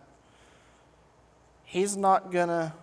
He's 1.65 1.97
not 1.97 2.31
gonna, 2.31 2.75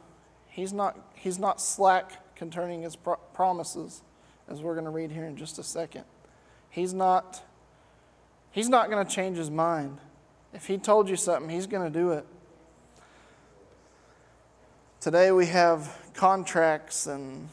he's 0.50 0.74
not, 0.74 0.98
he's 1.14 1.38
not 1.38 1.58
slack 1.58 2.36
concerning 2.36 2.82
his 2.82 2.96
pro- 2.96 3.16
promises, 3.32 4.02
as 4.46 4.60
we're 4.60 4.74
gonna 4.74 4.90
read 4.90 5.10
here 5.10 5.24
in 5.24 5.38
just 5.38 5.58
a 5.58 5.62
second. 5.62 6.04
He's 6.70 6.94
not, 6.94 7.42
he's 8.50 8.68
not 8.68 8.88
gonna 8.90 9.08
change 9.08 9.36
his 9.36 9.50
mind. 9.50 9.98
If 10.54 10.66
he 10.66 10.78
told 10.78 11.08
you 11.08 11.16
something, 11.16 11.50
he's 11.50 11.66
gonna 11.66 11.90
do 11.90 12.12
it. 12.12 12.26
Today 15.00 15.30
we 15.32 15.46
have 15.46 15.96
contracts 16.14 17.06
and 17.06 17.48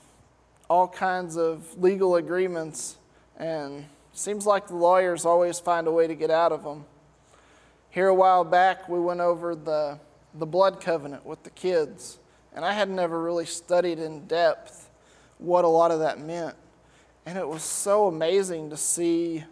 all 0.70 0.88
kinds 0.88 1.38
of 1.38 1.82
legal 1.82 2.15
agreements 2.15 2.97
and 3.38 3.86
Seems 4.18 4.47
like 4.47 4.65
the 4.68 4.76
lawyers 4.76 5.26
always 5.26 5.59
find 5.59 5.86
a 5.86 5.91
way 5.91 6.07
to 6.07 6.15
get 6.15 6.32
out 6.32 6.51
of 6.51 6.63
them. 6.63 6.86
here 7.91 8.07
a 8.07 8.15
while 8.15 8.43
back, 8.43 8.89
we 8.89 8.99
went 8.99 9.20
over 9.20 9.53
the, 9.53 9.99
the 10.34 10.45
blood 10.47 10.82
covenant 10.82 11.24
with 11.24 11.43
the 11.43 11.51
kids, 11.51 12.18
and 12.55 12.65
I 12.65 12.74
had 12.74 12.89
never 12.89 13.22
really 13.22 13.45
studied 13.45 13.99
in 13.99 14.26
depth 14.26 14.89
what 15.38 15.65
a 15.65 15.68
lot 15.68 15.91
of 15.91 15.99
that 15.99 16.20
meant. 16.20 16.55
And 17.28 17.38
it 17.38 17.46
was 17.46 17.62
so 17.62 18.08
amazing 18.08 18.70
to 18.70 18.78
see 18.78 19.44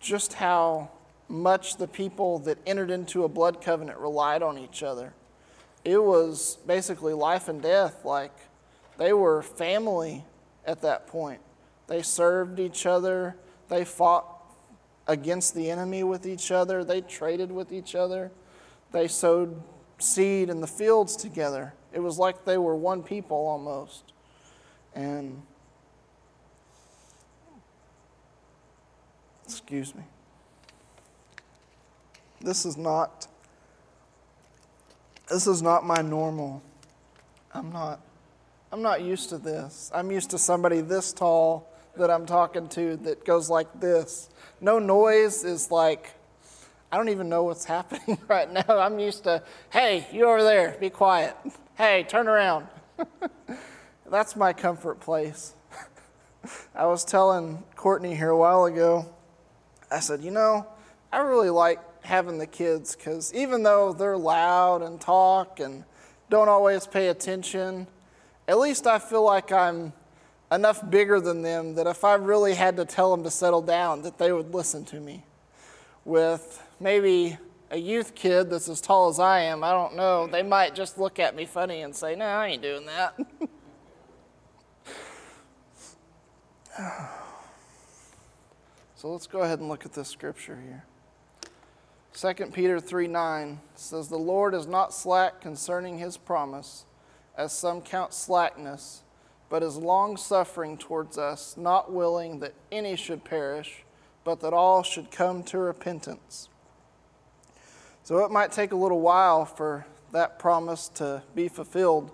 just 0.00 0.32
how 0.32 0.88
much 1.28 1.76
the 1.76 1.86
people 1.86 2.38
that 2.38 2.56
entered 2.64 2.90
into 2.90 3.24
a 3.24 3.28
blood 3.28 3.60
covenant 3.60 3.98
relied 3.98 4.42
on 4.42 4.56
each 4.56 4.82
other. 4.82 5.12
It 5.84 6.02
was 6.02 6.56
basically 6.66 7.12
life 7.12 7.48
and 7.48 7.60
death. 7.60 8.06
Like 8.06 8.32
they 8.96 9.12
were 9.12 9.42
family 9.42 10.24
at 10.64 10.80
that 10.80 11.06
point. 11.06 11.42
They 11.86 12.00
served 12.00 12.58
each 12.58 12.86
other, 12.86 13.36
they 13.68 13.84
fought 13.84 14.26
against 15.06 15.54
the 15.54 15.70
enemy 15.70 16.02
with 16.02 16.24
each 16.24 16.50
other, 16.50 16.82
they 16.82 17.02
traded 17.02 17.52
with 17.52 17.72
each 17.72 17.94
other, 17.94 18.30
they 18.90 19.06
sowed 19.06 19.62
seed 19.98 20.48
in 20.48 20.62
the 20.62 20.66
fields 20.66 21.14
together. 21.14 21.74
It 21.92 22.00
was 22.00 22.18
like 22.18 22.46
they 22.46 22.56
were 22.56 22.74
one 22.74 23.02
people 23.02 23.36
almost. 23.36 24.14
And 24.94 25.42
excuse 29.52 29.94
me. 29.94 30.02
This 32.40 32.64
is 32.64 32.76
not 32.76 33.26
this 35.28 35.46
is 35.46 35.62
not 35.62 35.84
my 35.84 36.02
normal. 36.02 36.62
I'm 37.54 37.72
not 37.72 38.00
I'm 38.72 38.82
not 38.82 39.02
used 39.02 39.28
to 39.30 39.38
this. 39.38 39.90
I'm 39.94 40.10
used 40.10 40.30
to 40.30 40.38
somebody 40.38 40.80
this 40.80 41.12
tall 41.12 41.68
that 41.96 42.10
I'm 42.10 42.26
talking 42.26 42.68
to 42.70 42.96
that 42.98 43.24
goes 43.24 43.50
like 43.50 43.80
this. 43.80 44.30
No 44.60 44.78
noise 44.78 45.44
is 45.44 45.70
like 45.70 46.12
I 46.92 46.96
don't 46.96 47.08
even 47.08 47.28
know 47.28 47.44
what's 47.44 47.64
happening 47.76 48.18
right 48.28 48.52
now. 48.52 48.64
I'm 48.68 48.98
used 48.98 49.24
to, 49.24 49.42
hey, 49.70 50.06
you 50.12 50.26
over 50.28 50.42
there, 50.42 50.76
be 50.80 50.90
quiet. 50.90 51.36
Hey, 51.76 52.04
turn 52.08 52.28
around. 52.28 52.66
That's 54.10 54.34
my 54.34 54.52
comfort 54.52 55.00
place. 55.00 55.54
I 56.74 56.86
was 56.86 57.04
telling 57.04 57.62
Courtney 57.76 58.16
here 58.16 58.30
a 58.30 58.36
while 58.36 58.64
ago, 58.64 59.08
I 59.90 60.00
said, 60.00 60.22
you 60.22 60.30
know, 60.30 60.66
I 61.12 61.18
really 61.18 61.50
like 61.50 61.80
having 62.04 62.38
the 62.38 62.46
kids 62.46 62.94
because 62.94 63.34
even 63.34 63.62
though 63.62 63.92
they're 63.92 64.16
loud 64.16 64.82
and 64.82 65.00
talk 65.00 65.60
and 65.60 65.84
don't 66.28 66.48
always 66.48 66.86
pay 66.86 67.08
attention, 67.08 67.86
at 68.46 68.58
least 68.58 68.86
I 68.86 68.98
feel 68.98 69.24
like 69.24 69.50
I'm 69.50 69.92
enough 70.52 70.88
bigger 70.88 71.20
than 71.20 71.42
them 71.42 71.74
that 71.74 71.86
if 71.86 72.04
I 72.04 72.14
really 72.14 72.54
had 72.54 72.76
to 72.76 72.84
tell 72.84 73.10
them 73.10 73.24
to 73.24 73.30
settle 73.30 73.62
down, 73.62 74.02
that 74.02 74.18
they 74.18 74.32
would 74.32 74.54
listen 74.54 74.84
to 74.86 75.00
me. 75.00 75.24
With 76.04 76.62
maybe 76.78 77.36
a 77.70 77.76
youth 77.76 78.14
kid 78.14 78.50
that's 78.50 78.68
as 78.68 78.80
tall 78.80 79.08
as 79.08 79.18
I 79.18 79.40
am, 79.40 79.62
I 79.62 79.72
don't 79.72 79.96
know, 79.96 80.26
they 80.26 80.42
might 80.42 80.74
just 80.74 80.98
look 80.98 81.18
at 81.18 81.36
me 81.36 81.46
funny 81.46 81.82
and 81.82 81.94
say, 81.94 82.16
No, 82.16 82.24
I 82.24 82.48
ain't 82.48 82.62
doing 82.62 82.86
that. 82.86 83.18
so 89.00 89.10
let's 89.10 89.26
go 89.26 89.40
ahead 89.40 89.60
and 89.60 89.68
look 89.70 89.86
at 89.86 89.94
this 89.94 90.08
scripture 90.08 90.58
here. 90.62 92.34
2 92.34 92.48
Peter 92.48 92.78
3 92.78 93.06
9 93.06 93.58
says, 93.74 94.08
The 94.08 94.18
Lord 94.18 94.52
is 94.52 94.66
not 94.66 94.92
slack 94.92 95.40
concerning 95.40 95.96
his 95.96 96.18
promise, 96.18 96.84
as 97.34 97.50
some 97.50 97.80
count 97.80 98.12
slackness, 98.12 99.00
but 99.48 99.62
is 99.62 99.78
long 99.78 100.18
suffering 100.18 100.76
towards 100.76 101.16
us, 101.16 101.56
not 101.56 101.90
willing 101.90 102.40
that 102.40 102.52
any 102.70 102.94
should 102.94 103.24
perish, 103.24 103.84
but 104.22 104.40
that 104.40 104.52
all 104.52 104.82
should 104.82 105.10
come 105.10 105.44
to 105.44 105.56
repentance. 105.56 106.50
So 108.04 108.18
it 108.18 108.30
might 108.30 108.52
take 108.52 108.72
a 108.72 108.76
little 108.76 109.00
while 109.00 109.46
for 109.46 109.86
that 110.12 110.38
promise 110.38 110.88
to 110.96 111.22
be 111.34 111.48
fulfilled, 111.48 112.10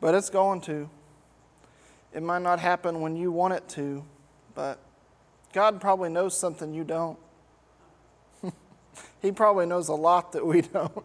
but 0.00 0.14
it's 0.14 0.30
going 0.30 0.62
to. 0.62 0.88
It 2.14 2.22
might 2.22 2.40
not 2.40 2.58
happen 2.58 3.02
when 3.02 3.16
you 3.16 3.30
want 3.30 3.52
it 3.52 3.68
to, 3.70 4.02
but 4.54 4.78
God 5.52 5.80
probably 5.80 6.10
knows 6.10 6.36
something 6.36 6.72
you 6.72 6.84
don't. 6.84 7.18
he 9.22 9.32
probably 9.32 9.66
knows 9.66 9.88
a 9.88 9.94
lot 9.94 10.32
that 10.32 10.46
we 10.46 10.60
don't. 10.62 11.04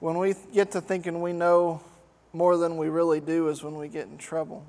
When 0.00 0.18
we 0.18 0.34
get 0.52 0.72
to 0.72 0.80
thinking 0.80 1.22
we 1.22 1.32
know 1.32 1.80
more 2.32 2.56
than 2.56 2.76
we 2.76 2.88
really 2.88 3.20
do, 3.20 3.48
is 3.48 3.62
when 3.62 3.76
we 3.76 3.88
get 3.88 4.06
in 4.06 4.18
trouble. 4.18 4.66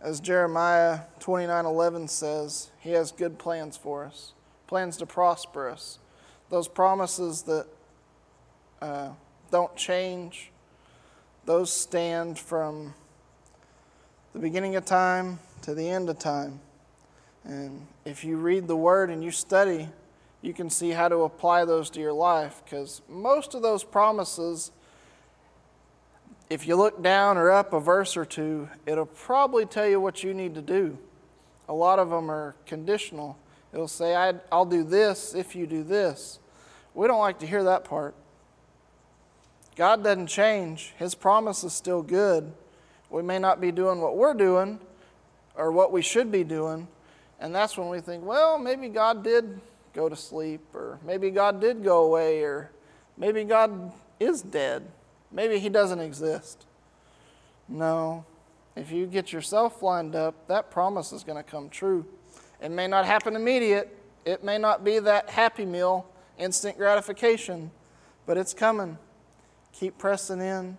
As 0.00 0.20
Jeremiah 0.20 1.00
29:11 1.20 2.08
says, 2.08 2.70
he 2.80 2.90
has 2.90 3.10
good 3.10 3.38
plans 3.38 3.76
for 3.76 4.04
us, 4.04 4.32
plans 4.66 4.96
to 4.98 5.06
prosper 5.06 5.68
us. 5.68 5.98
Those 6.50 6.68
promises 6.68 7.42
that 7.42 7.66
uh, 8.80 9.08
don't 9.50 9.74
change, 9.76 10.50
those 11.46 11.72
stand 11.72 12.38
from 12.38 12.94
the 14.32 14.38
beginning 14.38 14.76
of 14.76 14.84
time 14.84 15.38
to 15.62 15.74
the 15.74 15.88
end 15.88 16.08
of 16.08 16.18
time. 16.18 16.60
And 17.44 17.86
if 18.04 18.24
you 18.24 18.36
read 18.36 18.66
the 18.66 18.76
Word 18.76 19.10
and 19.10 19.22
you 19.22 19.30
study, 19.30 19.88
you 20.40 20.54
can 20.54 20.70
see 20.70 20.90
how 20.90 21.08
to 21.08 21.18
apply 21.18 21.64
those 21.64 21.90
to 21.90 22.00
your 22.00 22.12
life 22.12 22.62
because 22.64 23.02
most 23.08 23.54
of 23.54 23.62
those 23.62 23.84
promises, 23.84 24.70
if 26.48 26.66
you 26.66 26.76
look 26.76 27.02
down 27.02 27.36
or 27.36 27.50
up 27.50 27.72
a 27.72 27.80
verse 27.80 28.16
or 28.16 28.24
two, 28.24 28.68
it'll 28.86 29.06
probably 29.06 29.66
tell 29.66 29.86
you 29.86 30.00
what 30.00 30.22
you 30.22 30.32
need 30.34 30.54
to 30.54 30.62
do. 30.62 30.98
A 31.68 31.74
lot 31.74 31.98
of 31.98 32.10
them 32.10 32.30
are 32.30 32.54
conditional. 32.66 33.38
It'll 33.72 33.88
say, 33.88 34.14
I'll 34.52 34.66
do 34.66 34.84
this 34.84 35.34
if 35.34 35.56
you 35.56 35.66
do 35.66 35.82
this. 35.82 36.38
We 36.94 37.06
don't 37.06 37.20
like 37.20 37.38
to 37.40 37.46
hear 37.46 37.64
that 37.64 37.84
part. 37.84 38.14
God 39.76 40.04
doesn't 40.04 40.28
change, 40.28 40.94
His 40.98 41.14
promise 41.14 41.64
is 41.64 41.72
still 41.72 42.02
good. 42.02 42.52
We 43.10 43.22
may 43.22 43.38
not 43.38 43.60
be 43.60 43.72
doing 43.72 44.00
what 44.00 44.16
we're 44.16 44.34
doing 44.34 44.80
or 45.54 45.72
what 45.72 45.92
we 45.92 46.02
should 46.02 46.30
be 46.30 46.44
doing. 46.44 46.88
And 47.40 47.54
that's 47.54 47.76
when 47.76 47.88
we 47.88 48.00
think, 48.00 48.24
well, 48.24 48.58
maybe 48.58 48.88
God 48.88 49.22
did 49.22 49.60
go 49.92 50.08
to 50.08 50.16
sleep, 50.16 50.60
or 50.74 50.98
maybe 51.04 51.30
God 51.30 51.60
did 51.60 51.84
go 51.84 52.04
away, 52.04 52.42
or 52.42 52.70
maybe 53.16 53.44
God 53.44 53.92
is 54.18 54.42
dead. 54.42 54.82
Maybe 55.30 55.58
He 55.58 55.68
doesn't 55.68 56.00
exist. 56.00 56.66
No. 57.68 58.24
If 58.76 58.90
you 58.90 59.06
get 59.06 59.32
yourself 59.32 59.82
lined 59.82 60.16
up, 60.16 60.48
that 60.48 60.70
promise 60.70 61.12
is 61.12 61.22
going 61.22 61.36
to 61.36 61.48
come 61.48 61.68
true. 61.68 62.04
It 62.60 62.70
may 62.70 62.88
not 62.88 63.04
happen 63.04 63.36
immediate, 63.36 63.96
it 64.24 64.42
may 64.42 64.58
not 64.58 64.84
be 64.84 64.98
that 64.98 65.30
happy 65.30 65.66
meal, 65.66 66.06
instant 66.38 66.76
gratification, 66.76 67.70
but 68.26 68.36
it's 68.36 68.54
coming. 68.54 68.98
Keep 69.74 69.98
pressing 69.98 70.40
in, 70.40 70.78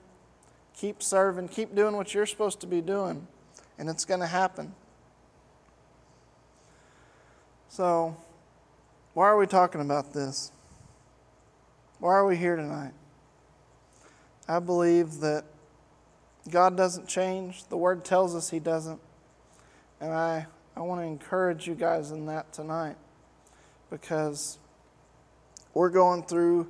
keep 0.76 1.04
serving, 1.04 1.50
keep 1.50 1.76
doing 1.76 1.96
what 1.96 2.14
you're 2.14 2.26
supposed 2.26 2.62
to 2.62 2.68
be 2.68 2.82
doing, 2.82 3.28
and 3.78 3.90
it's 3.90 4.06
going 4.06 4.22
to 4.22 4.28
happen. 4.28 4.74
So, 7.68 8.16
why 9.14 9.28
are 9.28 9.38
we 9.38 9.48
talking 9.48 9.82
about 9.82 10.14
this? 10.14 10.52
Why 12.00 12.14
are 12.14 12.26
we 12.26 12.38
here 12.38 12.56
tonight? 12.56 12.94
I 14.48 14.60
believe 14.60 15.20
that 15.20 15.44
God 16.50 16.78
doesn't 16.78 17.08
change. 17.08 17.66
The 17.66 17.78
Word 17.78 18.06
tells 18.06 18.36
us 18.36 18.50
He 18.50 18.60
doesn't. 18.60 19.00
And 20.00 20.14
I, 20.14 20.46
I 20.76 20.82
want 20.82 21.02
to 21.02 21.06
encourage 21.06 21.68
you 21.68 21.76
guys 21.76 22.12
in 22.12 22.28
that 22.28 22.54
tonight 22.54 22.96
because 23.90 24.58
we're 25.74 25.90
going 25.90 26.24
through 26.24 26.68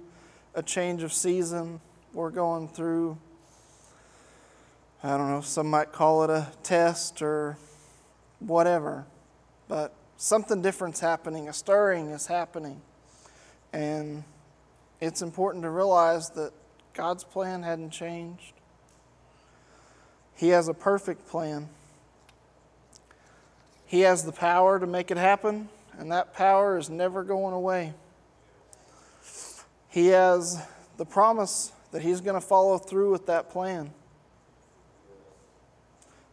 a 0.54 0.64
change 0.64 1.04
of 1.04 1.12
season. 1.12 1.82
We're 2.16 2.30
going 2.30 2.70
through 2.70 3.18
I 5.04 5.18
don't 5.18 5.30
know, 5.30 5.42
some 5.42 5.70
might 5.70 5.92
call 5.92 6.24
it 6.24 6.32
a 6.32 6.48
test 6.64 7.22
or 7.22 7.58
whatever, 8.40 9.06
but 9.68 9.94
something 10.18 10.64
different's 10.64 11.02
happening, 11.02 11.48
a 11.48 11.54
stirring 11.54 12.10
is 12.10 12.26
happening. 12.26 12.82
And 13.72 14.24
it's 15.00 15.22
important 15.22 15.64
to 15.64 15.70
realize 15.70 16.30
that 16.32 16.54
God's 16.94 17.24
plan 17.24 17.62
hadn't 17.62 17.92
changed. 17.92 18.54
He 20.34 20.50
has 20.50 20.70
a 20.70 20.74
perfect 20.74 21.28
plan. 21.28 21.70
He 23.86 24.00
has 24.00 24.24
the 24.24 24.32
power 24.32 24.80
to 24.80 24.88
make 24.88 25.12
it 25.12 25.18
happen, 25.18 25.70
and 26.00 26.12
that 26.14 26.34
power 26.34 26.78
is 26.78 26.90
never 26.90 27.24
going 27.24 27.54
away. 27.54 27.94
He 29.90 30.08
has 30.08 30.66
the 30.98 31.06
promise 31.06 31.74
that 31.92 32.02
He's 32.02 32.22
going 32.22 32.40
to 32.40 32.46
follow 32.46 32.78
through 32.78 33.12
with 33.12 33.26
that 33.28 33.50
plan. 33.50 33.92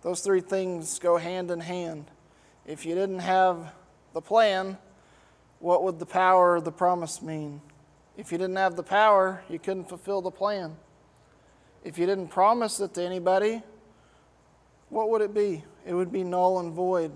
Those 0.03 0.21
three 0.21 0.41
things 0.41 0.99
go 0.99 1.17
hand 1.17 1.51
in 1.51 1.61
hand. 1.61 2.07
If 2.67 2.85
you 2.85 2.95
didn't 2.95 3.21
have 3.21 3.73
the 4.13 4.21
plan, 4.21 4.77
what 5.61 5.85
would 5.85 5.99
the 5.99 6.07
power 6.07 6.57
of 6.57 6.65
the 6.65 6.73
promise 6.73 7.23
mean? 7.23 7.61
If 8.17 8.33
you 8.33 8.39
didn't 8.39 8.57
have 8.57 8.77
the 8.77 8.83
power, 8.83 9.43
you 9.49 9.59
couldn't 9.59 9.89
fulfill 9.89 10.21
the 10.21 10.31
plan. 10.31 10.77
If 11.85 11.99
you 11.99 12.07
didn't 12.07 12.29
promise 12.29 12.81
it 12.81 12.95
to 12.95 13.03
anybody, 13.03 13.63
what 14.89 15.09
would 15.11 15.23
it 15.23 15.33
be? 15.33 15.65
It 15.87 15.95
would 15.95 16.13
be 16.13 16.23
null 16.23 16.59
and 16.61 16.73
void. 16.73 17.13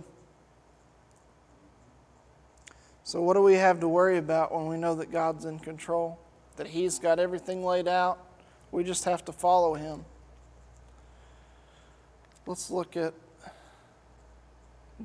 So, 3.04 3.22
what 3.22 3.34
do 3.34 3.42
we 3.42 3.54
have 3.54 3.78
to 3.80 3.88
worry 3.88 4.18
about 4.18 4.52
when 4.52 4.66
we 4.66 4.76
know 4.76 4.96
that 4.96 5.12
God's 5.12 5.44
in 5.44 5.60
control? 5.60 6.18
That 6.56 6.66
He's 6.66 6.98
got 6.98 7.20
everything 7.20 7.64
laid 7.64 7.86
out? 7.86 8.25
We 8.76 8.84
just 8.84 9.04
have 9.04 9.24
to 9.24 9.32
follow 9.32 9.72
Him. 9.72 10.04
Let's 12.44 12.70
look 12.70 12.94
at 12.94 13.14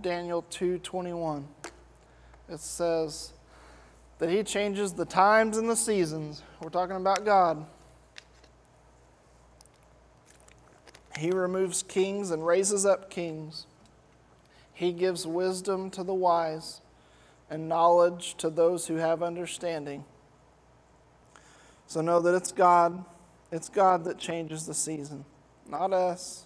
Daniel 0.02 0.42
2:21. 0.50 1.48
It 2.50 2.60
says 2.60 3.32
that 4.18 4.30
he 4.30 4.44
changes 4.44 4.92
the 4.92 5.06
times 5.06 5.56
and 5.56 5.70
the 5.70 5.78
seasons. 5.78 6.44
We're 6.60 6.70
talking 6.70 6.98
about 6.98 7.24
God. 7.24 7.66
He 11.18 11.32
removes 11.32 11.82
kings 11.82 12.30
and 12.30 12.46
raises 12.46 12.86
up 12.86 13.10
kings. 13.10 13.68
He 14.74 14.92
gives 14.92 15.26
wisdom 15.26 15.90
to 15.92 16.04
the 16.04 16.14
wise 16.14 16.82
and 17.50 17.70
knowledge 17.70 18.36
to 18.40 18.50
those 18.50 18.88
who 18.88 18.96
have 18.96 19.24
understanding. 19.24 20.04
So 21.88 22.02
know 22.02 22.20
that 22.20 22.36
it's 22.36 22.52
God. 22.52 23.06
It's 23.52 23.70
God 23.70 24.06
that 24.06 24.18
changes 24.18 24.66
the 24.66 24.74
season, 24.74 25.26
not 25.68 25.94
us. 25.94 26.46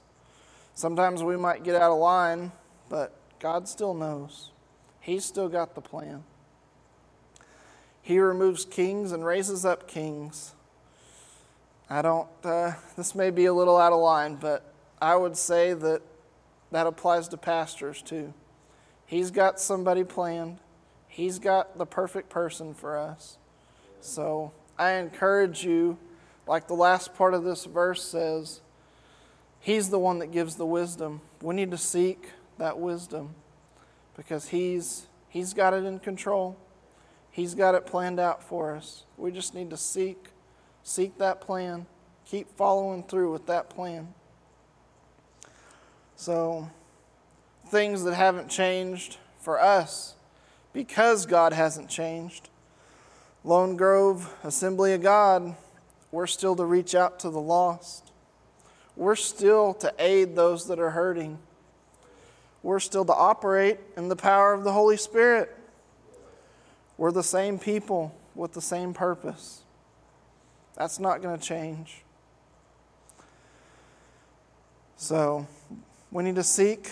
Sometimes 0.73 1.23
we 1.23 1.37
might 1.37 1.63
get 1.63 1.75
out 1.75 1.91
of 1.91 1.99
line, 1.99 2.51
but 2.89 3.13
God 3.39 3.67
still 3.67 3.93
knows. 3.93 4.51
He's 4.99 5.23
still 5.23 5.47
got 5.47 5.75
the 5.75 5.81
plan. 5.81 6.23
He 8.01 8.19
removes 8.19 8.65
kings 8.65 9.11
and 9.11 9.25
raises 9.25 9.65
up 9.65 9.87
kings. 9.87 10.53
I 11.89 12.01
don't, 12.01 12.27
uh, 12.43 12.73
this 12.97 13.13
may 13.13 13.29
be 13.29 13.45
a 13.45 13.53
little 13.53 13.77
out 13.77 13.93
of 13.93 13.99
line, 13.99 14.35
but 14.35 14.73
I 15.01 15.15
would 15.15 15.37
say 15.37 15.73
that 15.73 16.01
that 16.71 16.87
applies 16.87 17.27
to 17.29 17.37
pastors 17.37 18.01
too. 18.01 18.33
He's 19.05 19.29
got 19.31 19.59
somebody 19.59 20.03
planned, 20.03 20.57
He's 21.07 21.39
got 21.39 21.77
the 21.77 21.85
perfect 21.85 22.29
person 22.29 22.73
for 22.73 22.97
us. 22.97 23.37
So 24.01 24.51
I 24.77 24.93
encourage 24.93 25.63
you, 25.63 25.97
like 26.47 26.67
the 26.67 26.75
last 26.75 27.15
part 27.15 27.33
of 27.33 27.43
this 27.43 27.65
verse 27.65 28.03
says, 28.03 28.61
He's 29.59 29.89
the 29.89 29.97
one 29.97 30.19
that 30.19 30.31
gives 30.31 30.55
the 30.55 30.65
wisdom. 30.65 31.21
We 31.41 31.55
need 31.55 31.71
to 31.71 31.77
seek 31.77 32.29
that 32.59 32.77
wisdom 32.77 33.33
because 34.15 34.49
he's 34.49 35.07
he's 35.27 35.53
got 35.53 35.73
it 35.73 35.83
in 35.85 35.97
control. 35.99 36.55
He's 37.31 37.55
got 37.55 37.73
it 37.73 37.85
planned 37.85 38.19
out 38.19 38.43
for 38.43 38.75
us. 38.75 39.05
We 39.17 39.31
just 39.31 39.55
need 39.55 39.71
to 39.71 39.77
seek 39.77 40.27
seek 40.83 41.17
that 41.17 41.41
plan. 41.41 41.87
Keep 42.25 42.55
following 42.55 43.01
through 43.01 43.31
with 43.31 43.47
that 43.47 43.69
plan. 43.69 44.13
So 46.15 46.69
things 47.67 48.03
that 48.03 48.13
haven't 48.13 48.49
changed 48.49 49.17
for 49.39 49.59
us 49.59 50.13
because 50.73 51.25
God 51.25 51.53
hasn't 51.53 51.89
changed. 51.89 52.49
Lone 53.43 53.75
Grove 53.75 54.33
Assembly 54.43 54.93
of 54.93 55.01
God, 55.01 55.55
we're 56.11 56.27
still 56.27 56.55
to 56.55 56.65
reach 56.65 56.95
out 56.95 57.19
to 57.19 57.29
the 57.29 57.41
lost. 57.41 58.11
We're 58.95 59.15
still 59.15 59.73
to 59.75 59.93
aid 59.99 60.35
those 60.35 60.67
that 60.67 60.79
are 60.79 60.91
hurting 60.91 61.39
we're 62.65 62.79
still 62.79 63.05
to 63.05 63.13
operate 63.13 63.77
in 63.95 64.09
the 64.09 64.15
power 64.15 64.51
of 64.51 64.63
the 64.63 64.71
Holy 64.71 64.97
Spirit. 64.97 65.55
We're 66.97 67.11
the 67.11 67.21
same 67.21 67.59
people 67.59 68.17
with 68.33 68.53
the 68.53 68.61
same 68.61 68.91
purpose. 68.91 69.61
That's 70.73 70.99
not 70.99 71.21
going 71.21 71.37
to 71.37 71.45
change. 71.45 72.01
So, 74.97 75.45
we 76.09 76.23
need 76.23 76.35
to 76.37 76.43
seek 76.43 76.89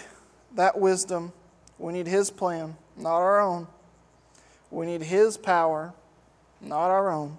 that 0.54 0.80
wisdom. 0.80 1.34
We 1.80 1.92
need 1.92 2.06
His 2.06 2.30
plan, 2.30 2.78
not 2.96 3.18
our 3.18 3.42
own. 3.42 3.66
We 4.70 4.86
need 4.86 5.02
His 5.02 5.38
power, 5.38 5.96
not 6.62 6.92
our 6.92 7.10
own. 7.10 7.36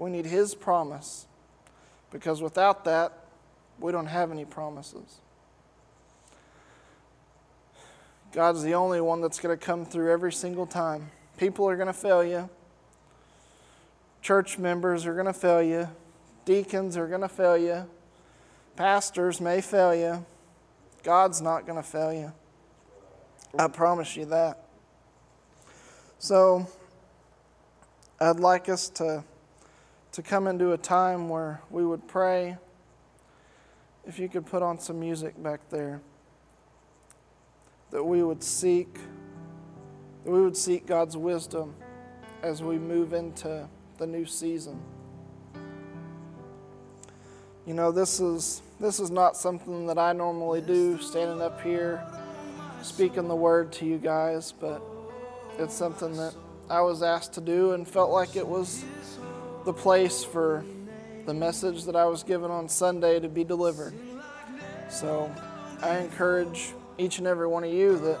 We 0.00 0.08
need 0.08 0.24
His 0.24 0.54
promise, 0.54 1.26
because 2.10 2.40
without 2.40 2.84
that, 2.86 3.12
we 3.78 3.92
don't 3.92 4.06
have 4.06 4.30
any 4.30 4.46
promises. 4.46 5.20
God's 8.32 8.62
the 8.62 8.72
only 8.72 9.02
one 9.02 9.20
that's 9.20 9.38
going 9.38 9.58
to 9.58 9.62
come 9.62 9.84
through 9.84 10.10
every 10.10 10.32
single 10.32 10.64
time. 10.64 11.10
People 11.36 11.68
are 11.68 11.76
going 11.76 11.86
to 11.86 11.92
fail 11.92 12.24
you. 12.24 12.48
Church 14.22 14.56
members 14.56 15.04
are 15.04 15.12
going 15.12 15.26
to 15.26 15.34
fail 15.34 15.62
you. 15.62 15.86
Deacons 16.46 16.96
are 16.96 17.06
going 17.06 17.20
to 17.20 17.28
fail 17.28 17.58
you. 17.58 17.86
Pastors 18.76 19.38
may 19.38 19.60
fail 19.60 19.94
you. 19.94 20.24
God's 21.02 21.42
not 21.42 21.66
going 21.66 21.76
to 21.76 21.86
fail 21.86 22.10
you. 22.10 22.32
I 23.58 23.68
promise 23.68 24.16
you 24.16 24.24
that. 24.26 24.64
So, 26.18 26.66
I'd 28.18 28.40
like 28.40 28.70
us 28.70 28.88
to, 28.90 29.24
to 30.12 30.22
come 30.22 30.46
into 30.46 30.72
a 30.72 30.78
time 30.78 31.28
where 31.28 31.62
we 31.70 31.84
would 31.84 32.06
pray. 32.08 32.56
If 34.06 34.18
you 34.18 34.28
could 34.28 34.46
put 34.46 34.62
on 34.62 34.78
some 34.78 34.98
music 34.98 35.40
back 35.42 35.60
there 35.70 36.00
that 37.90 38.02
we 38.02 38.22
would 38.22 38.42
seek 38.42 38.98
that 40.24 40.30
we 40.30 40.42
would 40.42 40.56
seek 40.56 40.86
God's 40.86 41.16
wisdom 41.16 41.74
as 42.42 42.62
we 42.62 42.78
move 42.78 43.12
into 43.12 43.68
the 43.98 44.06
new 44.06 44.26
season. 44.26 44.80
You 47.66 47.74
know, 47.74 47.90
this 47.92 48.20
is 48.20 48.62
this 48.78 49.00
is 49.00 49.10
not 49.10 49.36
something 49.36 49.86
that 49.86 49.98
I 49.98 50.12
normally 50.12 50.60
do 50.60 50.98
standing 50.98 51.42
up 51.42 51.60
here 51.62 52.02
speaking 52.82 53.28
the 53.28 53.36
word 53.36 53.72
to 53.72 53.84
you 53.84 53.98
guys, 53.98 54.52
but 54.52 54.82
it's 55.58 55.74
something 55.74 56.16
that 56.16 56.34
I 56.68 56.80
was 56.80 57.02
asked 57.02 57.34
to 57.34 57.40
do 57.40 57.72
and 57.72 57.86
felt 57.86 58.10
like 58.10 58.36
it 58.36 58.46
was 58.46 58.84
the 59.64 59.72
place 59.72 60.24
for 60.24 60.64
the 61.26 61.34
message 61.34 61.84
that 61.84 61.96
I 61.96 62.06
was 62.06 62.22
given 62.22 62.50
on 62.50 62.68
Sunday 62.68 63.20
to 63.20 63.28
be 63.28 63.44
delivered. 63.44 63.94
So 64.88 65.32
I 65.82 65.98
encourage 65.98 66.72
each 66.98 67.18
and 67.18 67.26
every 67.26 67.46
one 67.46 67.64
of 67.64 67.72
you 67.72 67.98
that 67.98 68.20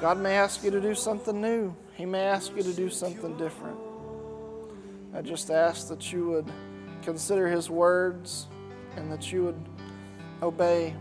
God 0.00 0.18
may 0.18 0.36
ask 0.36 0.64
you 0.64 0.70
to 0.70 0.80
do 0.80 0.94
something 0.94 1.40
new. 1.40 1.74
He 1.94 2.06
may 2.06 2.22
ask 2.22 2.54
you 2.56 2.62
to 2.62 2.72
do 2.72 2.88
something 2.90 3.36
different. 3.36 3.76
I 5.14 5.22
just 5.22 5.50
ask 5.50 5.88
that 5.88 6.12
you 6.12 6.28
would 6.30 6.50
consider 7.02 7.48
His 7.48 7.68
words 7.68 8.48
and 8.96 9.12
that 9.12 9.30
you 9.32 9.44
would 9.44 9.60
obey. 10.42 10.94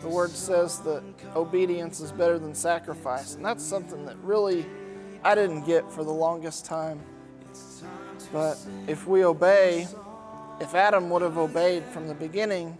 The 0.00 0.08
Word 0.08 0.30
says 0.30 0.80
that 0.80 1.02
obedience 1.34 2.00
is 2.00 2.12
better 2.12 2.38
than 2.38 2.54
sacrifice, 2.54 3.34
and 3.34 3.44
that's 3.44 3.64
something 3.64 4.04
that 4.04 4.16
really 4.18 4.66
I 5.24 5.34
didn't 5.34 5.64
get 5.64 5.90
for 5.90 6.04
the 6.04 6.12
longest 6.12 6.66
time. 6.66 7.00
But 8.32 8.58
if 8.86 9.06
we 9.06 9.24
obey, 9.24 9.86
if 10.60 10.74
Adam 10.74 11.10
would 11.10 11.22
have 11.22 11.38
obeyed 11.38 11.84
from 11.84 12.08
the 12.08 12.14
beginning, 12.14 12.76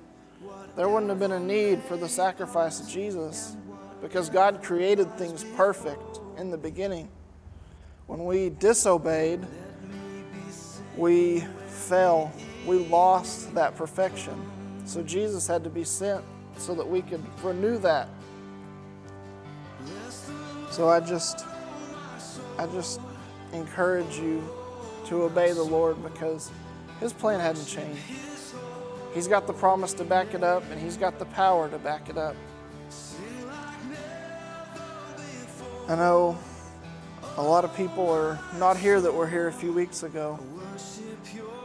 there 0.76 0.88
wouldn't 0.88 1.10
have 1.10 1.18
been 1.18 1.32
a 1.32 1.40
need 1.40 1.82
for 1.82 1.96
the 1.96 2.08
sacrifice 2.08 2.80
of 2.80 2.88
Jesus 2.88 3.56
because 4.02 4.28
God 4.28 4.62
created 4.62 5.16
things 5.16 5.44
perfect 5.56 6.20
in 6.36 6.50
the 6.50 6.58
beginning. 6.58 7.08
When 8.06 8.24
we 8.24 8.50
disobeyed, 8.50 9.40
we 10.96 11.40
fell. 11.68 12.32
We 12.66 12.78
lost 12.86 13.54
that 13.54 13.76
perfection. 13.76 14.34
So 14.84 15.02
Jesus 15.02 15.46
had 15.46 15.64
to 15.64 15.70
be 15.70 15.84
sent 15.84 16.24
so 16.56 16.74
that 16.74 16.86
we 16.86 17.02
could 17.02 17.24
renew 17.42 17.78
that. 17.78 18.08
So 20.70 20.88
I 20.88 21.00
just 21.00 21.46
I 22.58 22.66
just 22.66 23.00
encourage 23.52 24.18
you 24.18 24.42
to 25.06 25.22
obey 25.22 25.52
the 25.52 25.62
Lord 25.62 26.02
because 26.02 26.50
his 27.00 27.12
plan 27.12 27.40
hadn't 27.40 27.66
changed. 27.66 28.00
He's 29.14 29.28
got 29.28 29.46
the 29.46 29.52
promise 29.52 29.92
to 29.94 30.04
back 30.04 30.34
it 30.34 30.42
up, 30.42 30.64
and 30.70 30.80
He's 30.80 30.96
got 30.96 31.20
the 31.20 31.24
power 31.26 31.68
to 31.68 31.78
back 31.78 32.08
it 32.08 32.18
up. 32.18 32.34
I 35.88 35.94
know 35.94 36.36
a 37.36 37.42
lot 37.42 37.64
of 37.64 37.76
people 37.76 38.10
are 38.10 38.40
not 38.58 38.76
here 38.76 39.00
that 39.00 39.14
were 39.14 39.28
here 39.28 39.46
a 39.46 39.52
few 39.52 39.72
weeks 39.72 40.02
ago. 40.02 40.40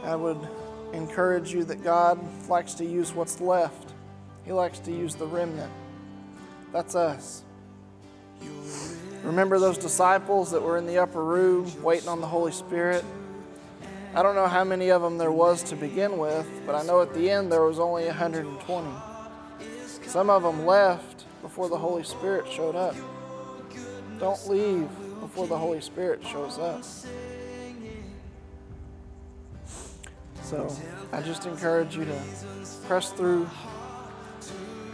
I 0.04 0.14
would 0.14 0.38
encourage 0.92 1.52
you 1.52 1.64
that 1.64 1.82
God 1.82 2.20
likes 2.48 2.74
to 2.74 2.84
use 2.84 3.12
what's 3.12 3.40
left, 3.40 3.92
He 4.44 4.52
likes 4.52 4.78
to 4.80 4.92
use 4.92 5.16
the 5.16 5.26
remnant. 5.26 5.72
That's 6.72 6.94
us. 6.94 7.42
Remember 9.24 9.58
those 9.58 9.76
disciples 9.76 10.52
that 10.52 10.62
were 10.62 10.78
in 10.78 10.86
the 10.86 10.98
upper 10.98 11.22
room 11.22 11.70
waiting 11.82 12.08
on 12.08 12.20
the 12.20 12.26
Holy 12.26 12.52
Spirit? 12.52 13.04
I 14.12 14.22
don't 14.22 14.34
know 14.34 14.48
how 14.48 14.64
many 14.64 14.90
of 14.90 15.02
them 15.02 15.18
there 15.18 15.30
was 15.30 15.62
to 15.64 15.76
begin 15.76 16.18
with, 16.18 16.46
but 16.66 16.74
I 16.74 16.82
know 16.82 17.00
at 17.00 17.14
the 17.14 17.30
end 17.30 17.52
there 17.52 17.62
was 17.62 17.78
only 17.78 18.06
120. 18.06 18.88
Some 20.06 20.28
of 20.30 20.42
them 20.42 20.66
left 20.66 21.24
before 21.42 21.68
the 21.68 21.78
Holy 21.78 22.02
Spirit 22.02 22.50
showed 22.50 22.74
up. 22.74 22.96
Don't 24.18 24.48
leave 24.48 24.88
before 25.20 25.46
the 25.46 25.56
Holy 25.56 25.80
Spirit 25.80 26.24
shows 26.26 26.58
up. 26.58 26.82
So 30.42 30.76
I 31.12 31.22
just 31.22 31.46
encourage 31.46 31.96
you 31.96 32.04
to 32.04 32.20
press 32.86 33.12
through 33.12 33.48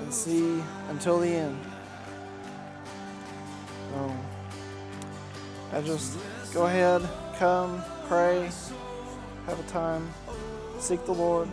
and 0.00 0.12
see 0.12 0.62
until 0.90 1.18
the 1.18 1.28
end. 1.28 1.58
So, 3.90 4.16
I 5.72 5.80
just 5.80 6.18
go 6.52 6.66
ahead, 6.66 7.08
come, 7.38 7.82
pray, 8.06 8.50
have 9.46 9.60
a 9.60 9.70
time, 9.70 10.12
seek 10.80 11.04
the 11.06 11.12
Lord. 11.12 11.48